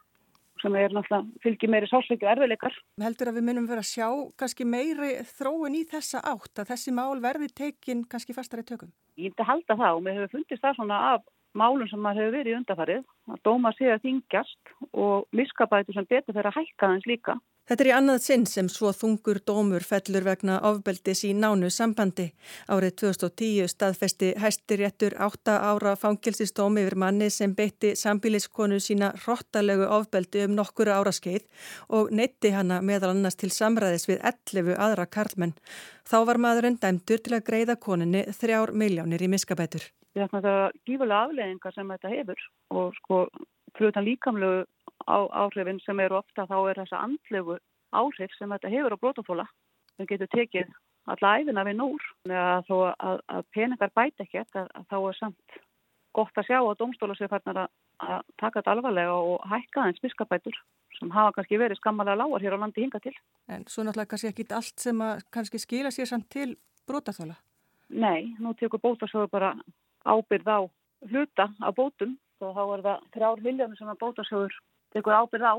sem 0.62 0.76
er 0.80 0.94
náttúrulega 0.96 1.44
fylgið 1.44 1.74
meiri 1.74 1.90
sálsveiki 1.90 2.28
og 2.28 2.32
erfiðleikar. 2.36 2.78
Heldur 3.02 3.32
að 3.32 3.38
við 3.40 3.48
munum 3.50 3.68
vera 3.70 3.84
að 3.84 3.92
sjá 3.92 4.08
kannski 4.40 4.68
meiri 4.68 5.12
þróun 5.34 5.78
í 5.78 5.84
þessa 5.90 6.24
átt 6.32 6.64
að 6.64 6.72
þessi 6.74 6.96
mál 6.96 7.22
verði 7.24 7.52
tekin 7.62 8.06
kannski 8.10 8.36
fastari 8.38 8.66
tökum? 8.68 8.94
Ég 9.18 9.32
myndi 9.32 9.48
halda 9.48 9.78
það 9.78 9.98
og 9.98 10.04
mér 10.06 10.20
hefur 10.20 10.38
fundist 10.38 10.64
það 10.64 10.78
svona 10.80 11.00
af 11.16 11.26
málum 11.58 11.88
sem 11.90 12.02
maður 12.02 12.26
hefur 12.26 12.38
verið 12.38 12.54
í 12.54 12.58
undafarið 12.60 13.02
að 13.32 13.42
dóma 13.48 13.72
sé 13.78 13.92
að 13.92 14.04
þingjast 14.08 14.76
og 15.06 15.28
miskabætu 15.36 15.96
sem 15.96 16.08
betur 16.10 16.38
þeirra 16.38 16.54
hækka 16.56 16.94
þess 16.94 17.10
líka 17.12 17.38
Þetta 17.70 17.84
er 17.86 17.88
í 17.88 17.92
annað 17.96 18.24
sinn 18.26 18.42
sem 18.50 18.68
svo 18.68 18.90
þungur 18.92 19.38
dómur 19.48 19.84
fellur 19.88 20.26
vegna 20.26 20.58
ofbeldis 20.68 21.22
í 21.28 21.30
nánu 21.38 21.70
sambandi. 21.72 22.26
Árið 22.68 22.96
2010 23.04 23.70
staðfesti 23.72 24.32
hæstiréttur 24.42 25.16
8 25.22 25.56
ára 25.70 25.94
fangilsistómi 26.02 26.84
yfir 26.84 26.98
manni 27.06 27.30
sem 27.32 27.54
beitti 27.56 27.94
sambíliskonu 27.96 28.82
sína 28.84 29.14
hróttalegu 29.22 29.88
ofbeldi 29.88 30.44
um 30.50 30.58
nokkura 30.58 30.98
áraskeið 31.00 31.48
og 31.96 32.12
neytti 32.12 32.52
hana 32.58 32.82
meðal 32.82 33.14
annars 33.14 33.40
til 33.40 33.54
samræðis 33.54 34.10
við 34.10 34.20
11 34.34 34.76
aðra 34.76 35.08
karlmenn. 35.08 35.56
Þá 36.04 36.18
var 36.28 36.44
maðurinn 36.44 36.82
dæmdur 36.82 37.24
til 37.24 37.38
að 37.38 37.48
greiða 37.54 37.80
koninni 37.80 38.28
þrjár 38.36 38.76
miljónir 38.76 39.22
í 39.22 39.32
miskabætur. 39.32 39.92
Þetta 40.16 40.42
er 40.52 40.78
gífulega 40.86 41.26
afleðingar 41.26 41.74
sem 41.76 41.92
þetta 41.94 42.12
hefur 42.12 42.46
og 42.76 42.96
sko 43.00 43.20
fyrir 43.78 43.94
þann 43.96 44.08
líkamlegu 44.10 44.64
áhrifin 45.08 45.80
sem 45.86 46.00
eru 46.04 46.20
ofta 46.20 46.46
þá 46.50 46.58
er 46.70 46.82
þessa 46.82 47.04
andlegu 47.06 47.58
áhrif 47.96 48.34
sem 48.38 48.52
þetta 48.52 48.72
hefur 48.74 48.96
á 48.96 49.02
brótafóla 49.02 49.46
sem 49.96 50.10
getur 50.10 50.30
tekið 50.36 50.72
alla 51.12 51.36
æfina 51.40 51.66
við 51.66 51.80
núr 51.80 52.08
að 52.30 52.68
þó 52.68 52.76
að, 52.92 53.22
að 53.28 53.46
peningar 53.56 53.94
bæti 53.96 54.26
ekkert 54.26 54.60
að, 54.60 54.68
að 54.78 54.88
þá 54.92 54.98
er 55.00 55.18
samt 55.20 55.60
gott 56.16 56.38
að 56.38 56.48
sjá 56.50 56.60
að 56.60 56.78
domstóla 56.82 57.16
sér 57.18 57.32
færnar 57.32 57.64
að, 57.64 57.72
að 58.04 58.22
taka 58.42 58.60
þetta 58.60 58.76
alvarlega 58.76 59.16
og 59.16 59.48
hækka 59.48 59.86
þenn 59.88 60.00
spiskabætur 60.00 60.60
sem 60.98 61.14
hafa 61.16 61.36
kannski 61.38 61.60
verið 61.60 61.80
skammalega 61.80 62.20
lágar 62.20 62.44
hér 62.44 62.58
á 62.60 62.62
landi 62.62 62.84
hinga 62.84 63.00
til. 63.02 63.16
En 63.48 63.64
svo 63.72 63.86
náttúrulega 63.86 64.12
kannski 64.12 64.32
ekki 64.32 64.48
allt 64.54 64.84
sem 64.84 65.06
að 65.06 65.24
kannski 65.34 65.62
skila 65.64 65.92
sér 65.96 66.12
samt 66.12 66.28
til 66.34 66.58
brótafóla? 66.88 67.40
Nei, 67.92 68.36
nú 68.40 68.54
tekur 68.60 68.80
bótasögur 68.84 69.32
bara 69.32 69.56
ábyrð 70.06 70.50
á 70.50 70.60
hluta 71.12 71.46
á 71.62 71.70
bótum 71.74 72.18
og 72.42 72.56
þá 72.58 72.64
er 72.66 72.84
það 72.86 73.06
þrjár 73.16 73.44
miljónir 73.46 73.78
sem 73.78 73.92
að 73.92 74.02
bótasögur 74.02 74.58
tekur 74.96 75.18
ábyrð 75.18 75.46
á. 75.46 75.56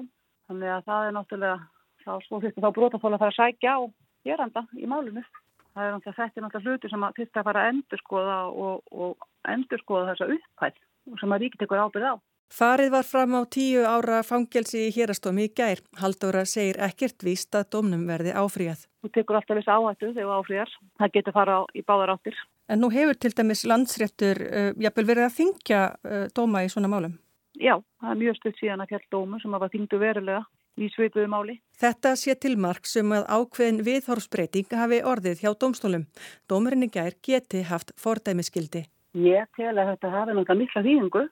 Þannig 0.50 0.74
að 0.74 0.84
það 0.88 1.06
er 1.06 1.14
náttúrulega, 1.16 1.58
þá 2.02 2.12
þurfti 2.28 2.64
þá 2.64 2.70
brotafóla 2.78 3.18
að 3.18 3.22
fara 3.22 3.34
að 3.34 3.38
sækja 3.38 3.76
á 3.78 3.80
geranda 4.26 4.64
í 4.76 4.88
málunum. 4.90 5.28
Það 5.72 5.86
er 5.86 5.94
náttúrulega 5.94 6.18
þetta 6.18 6.40
er 6.40 6.46
náttúrulega 6.46 6.74
hluti 6.74 6.92
sem 6.92 7.06
að 7.06 7.16
þurfti 7.18 7.40
að 7.40 7.48
fara 7.48 7.62
að 7.62 7.70
endurskoða 7.72 8.38
og, 8.66 8.82
og 8.92 9.28
endurskoða 9.54 10.10
þessa 10.12 10.30
upphætt 10.36 10.82
sem 11.20 11.34
að 11.34 11.42
ríki 11.44 11.62
tekur 11.62 11.82
ábyrð 11.86 12.12
á. 12.12 12.14
Farið 12.52 12.90
var 12.92 13.06
fram 13.08 13.32
á 13.32 13.40
tíu 13.48 13.80
ára 13.88 14.18
fangelsi 14.28 14.82
í 14.84 14.92
hérastómi 14.92 15.46
í 15.48 15.52
gær. 15.56 15.80
Haldóra 15.96 16.42
segir 16.44 16.76
ekkert 16.84 17.24
víst 17.24 17.56
að 17.56 17.70
domnum 17.72 18.02
verði 18.04 18.34
áfríðað. 18.36 18.82
Þú 19.00 19.10
tekur 19.14 19.38
alltaf 19.38 19.56
viss 19.56 19.70
áhættu 19.72 20.10
þegar 20.12 20.34
áfríðar. 20.36 20.74
Það 21.00 21.14
getur 21.14 21.36
fara 21.38 21.54
í 21.72 21.84
báðar 21.88 22.12
áttir. 22.12 22.36
En 22.70 22.80
nú 22.82 22.92
hefur 22.94 23.18
til 23.18 23.34
dæmis 23.36 23.66
landsréttur 23.68 24.38
uh, 24.46 24.70
jafnvel 24.80 25.08
verið 25.08 25.28
að 25.28 25.36
þingja 25.40 25.82
uh, 25.92 26.26
dóma 26.36 26.64
í 26.64 26.70
svona 26.72 26.90
málum? 26.92 27.18
Já, 27.60 27.76
það 28.00 28.10
er 28.14 28.20
mjög 28.22 28.38
stutt 28.38 28.60
síðan 28.60 28.84
að 28.84 28.92
fjall 28.94 29.06
dómu 29.12 29.40
sem 29.42 29.56
var 29.58 29.72
þingdu 29.72 29.98
verulega 30.00 30.44
í 30.80 30.88
svipuðu 30.94 31.28
máli. 31.28 31.58
Þetta 31.80 32.14
sé 32.16 32.34
til 32.40 32.54
mark 32.60 32.88
sem 32.88 33.12
að 33.12 33.26
ákveðin 33.28 33.82
viðhorfsbreyting 33.86 34.72
hafi 34.78 35.02
orðið 35.04 35.44
hjá 35.44 35.52
dómstólum. 35.52 36.06
Dómurinn 36.48 36.86
í 36.86 36.90
gær 36.92 37.18
geti 37.24 37.64
haft 37.68 37.92
fordæmiskildi. 38.00 38.86
Ég 39.20 39.50
tel 39.58 39.74
að 39.76 39.92
þetta 39.92 40.14
hafi 40.14 40.32
náttúrulega 40.32 40.58
mikla 40.62 40.84
þýðingu. 40.86 41.26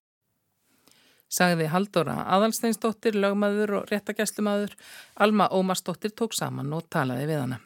Sagði 1.30 1.70
Haldóra 1.70 2.16
Aðalsteinsdóttir, 2.34 3.14
lögmaður 3.14 3.76
og 3.80 3.90
réttagæslumadur. 3.92 4.74
Alma 5.14 5.46
Ómarsdóttir 5.54 6.12
tók 6.12 6.34
saman 6.34 6.74
og 6.74 6.88
talaði 6.90 7.28
við 7.30 7.44
hana. 7.44 7.60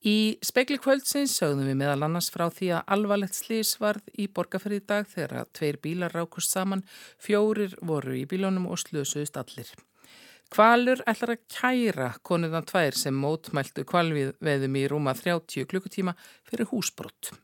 Í 0.00 0.40
spekli 0.40 0.78
kvöldsins 0.80 1.34
sögðum 1.36 1.66
við 1.68 1.76
meðal 1.82 2.06
annars 2.06 2.30
frá 2.32 2.46
því 2.48 2.70
að 2.78 2.92
alvarlegt 2.94 3.36
slís 3.36 3.74
varð 3.76 4.06
í 4.16 4.30
borgarferði 4.32 4.80
dag 4.88 5.08
þegar 5.10 5.34
að 5.42 5.50
tveir 5.58 5.78
bílar 5.84 6.14
rákust 6.16 6.54
saman, 6.56 6.86
fjórir 7.20 7.74
voru 7.84 8.16
í 8.16 8.24
bílunum 8.24 8.70
og 8.72 8.80
slösuðust 8.80 9.36
allir. 9.36 9.68
Kvalur 10.50 11.02
ætlar 11.06 11.34
að 11.36 11.44
kæra 11.52 12.08
konuðan 12.24 12.64
tvær 12.66 12.96
sem 12.96 13.14
mótmæltu 13.14 13.84
kvalviðveðum 13.86 14.80
í 14.80 14.86
rúma 14.88 15.12
30 15.14 15.68
klukkutíma 15.68 16.16
fyrir 16.48 16.72
húsbrott. 16.72 17.34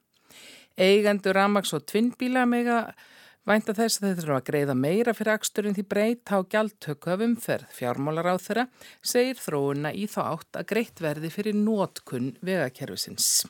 Eigendur 0.81 1.37
Ramags 1.37 1.77
og 1.77 1.85
Tvinnbíla 1.85 2.49
mega 2.49 2.81
Vænta 3.47 3.77
þess 3.79 4.01
að 4.01 4.09
þetta 4.09 4.23
er 4.25 4.31
að 4.35 4.47
greiða 4.49 4.75
meira 4.75 5.13
fyrir 5.15 5.37
aksturinn 5.37 5.77
því 5.77 5.83
breyt 5.87 6.33
á 6.35 6.43
gjaldtöku 6.51 7.13
af 7.13 7.21
umferð. 7.23 7.69
Fjármálar 7.77 8.35
á 8.35 8.43
þeirra 8.43 8.65
segir 9.07 9.39
þróuna 9.39 9.93
í 9.95 10.09
þá 10.11 10.21
átt 10.33 10.59
að 10.59 10.67
greitt 10.73 11.03
verði 11.05 11.31
fyrir 11.31 11.55
nótkunn 11.55 12.33
vegakerfisins. 12.43 13.47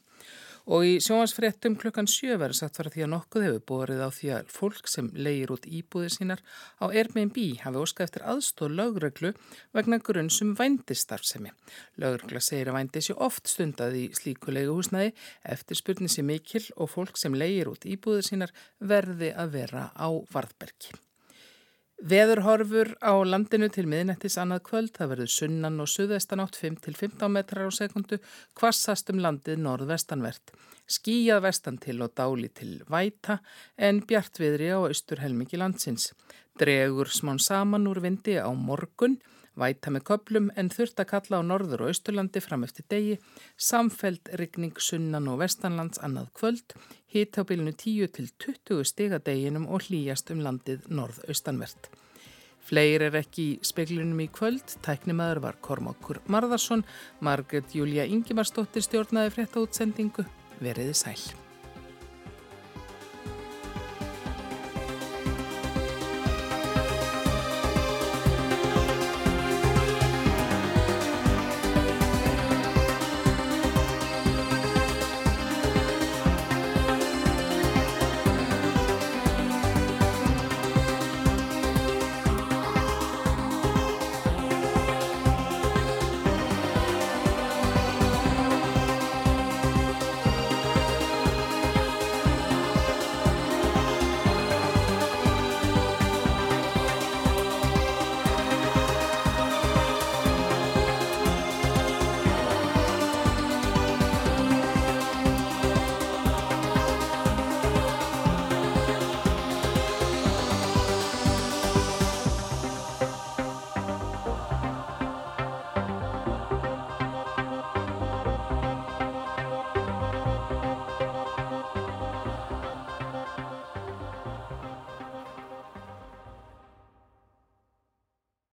Og 0.67 0.83
í 0.83 0.95
sjónvarsfréttum 0.99 1.77
klukkan 1.79 2.09
sjö 2.11 2.35
verður 2.41 2.59
sagt 2.59 2.81
fara 2.81 2.91
því 2.91 3.05
að 3.05 3.11
nokkuð 3.13 3.45
hefur 3.47 3.63
borið 3.71 4.01
á 4.03 4.11
því 4.11 4.33
að 4.35 4.49
fólk 4.51 4.91
sem 4.91 5.13
leir 5.15 5.53
út 5.55 5.69
íbúðir 5.71 6.11
sínar 6.17 6.43
á 6.83 6.91
Airbnb 6.91 7.39
hafi 7.63 7.83
óskað 7.85 8.09
eftir 8.09 8.27
aðstóð 8.33 8.75
lögreglu 8.81 9.33
vegna 9.79 10.01
grunnsum 10.03 10.57
vændistarfsemi. 10.59 11.55
Lögregla 12.03 12.43
segir 12.43 12.73
að 12.73 12.81
vændi 12.81 13.07
sé 13.07 13.15
oft 13.15 13.47
stundað 13.47 13.95
í 14.03 14.05
slíkulegu 14.19 14.75
húsnæði 14.75 15.15
eftir 15.55 15.79
spurning 15.79 16.11
sé 16.11 16.27
mikil 16.27 16.67
og 16.75 16.91
fólk 16.97 17.15
sem 17.23 17.39
leir 17.39 17.71
út 17.71 17.87
íbúðir 17.87 18.27
sínar 18.27 18.55
verði 18.83 19.31
að 19.39 19.59
vera 19.61 19.91
á 19.95 20.11
varðbergi. 20.35 21.06
Veðurhorfur 21.97 22.91
á 23.01 23.17
landinu 23.25 23.71
til 23.73 23.87
miðnettis 23.89 24.35
annað 24.37 24.67
kvöld, 24.69 24.91
það 24.93 25.11
verður 25.15 25.31
sunnan 25.33 25.81
og 25.81 25.89
suðvestan 25.89 26.43
átt 26.45 26.59
5-15 26.61 27.33
metrar 27.33 27.71
á 27.71 27.73
sekundu, 27.73 28.19
kvassast 28.53 29.09
um 29.15 29.23
landið 29.25 29.63
norðvestanvert. 29.65 30.53
Skíjað 30.85 31.41
vestan 31.47 31.79
til 31.81 32.03
og 32.05 32.13
dáli 32.13 32.51
til 32.53 32.83
væta 32.93 33.39
en 33.81 34.03
bjartviðri 34.05 34.69
á 34.77 34.85
austurhelmingi 34.85 35.57
landsins. 35.57 36.13
Dregur 36.61 37.09
smán 37.09 37.41
saman 37.41 37.89
úr 37.89 38.05
vindi 38.05 38.37
á 38.37 38.53
morgun, 38.53 39.17
Væta 39.57 39.89
með 39.89 40.03
köplum 40.11 40.51
en 40.61 40.69
þurft 40.69 40.99
að 41.01 41.09
kalla 41.15 41.41
á 41.41 41.43
norður 41.49 41.87
og 41.87 41.93
austurlandi 41.93 42.43
fram 42.45 42.67
eftir 42.67 42.85
degi, 42.93 43.15
samfelt 43.57 44.29
rigning 44.37 44.77
sunnan 44.77 45.31
og 45.33 45.41
vestanlands 45.41 46.03
annað 46.05 46.29
kvöld, 46.37 46.75
hit 47.17 47.39
á 47.41 47.43
bylnu 47.49 47.73
10 47.73 48.11
til 48.13 48.29
20 48.45 48.85
stigadeginum 48.93 49.69
og 49.73 49.87
hlýjast 49.87 50.33
um 50.35 50.43
landið 50.45 50.91
norð-austanvert. 50.93 51.89
Fleir 52.67 53.07
er 53.07 53.17
ekki 53.21 53.45
í 53.53 53.57
speiklunum 53.65 54.21
í 54.25 54.29
kvöld, 54.35 54.77
tæknimaður 54.83 55.45
var 55.47 55.61
Kormákur 55.63 56.21
Marðarsson, 56.27 56.85
Margret 57.23 57.79
Júlia 57.79 58.09
Ingimarsdóttir 58.11 58.85
stjórnaði 58.85 59.37
frétta 59.39 59.63
útsendingu, 59.63 60.27
veriði 60.59 60.97
sæl. 60.99 61.46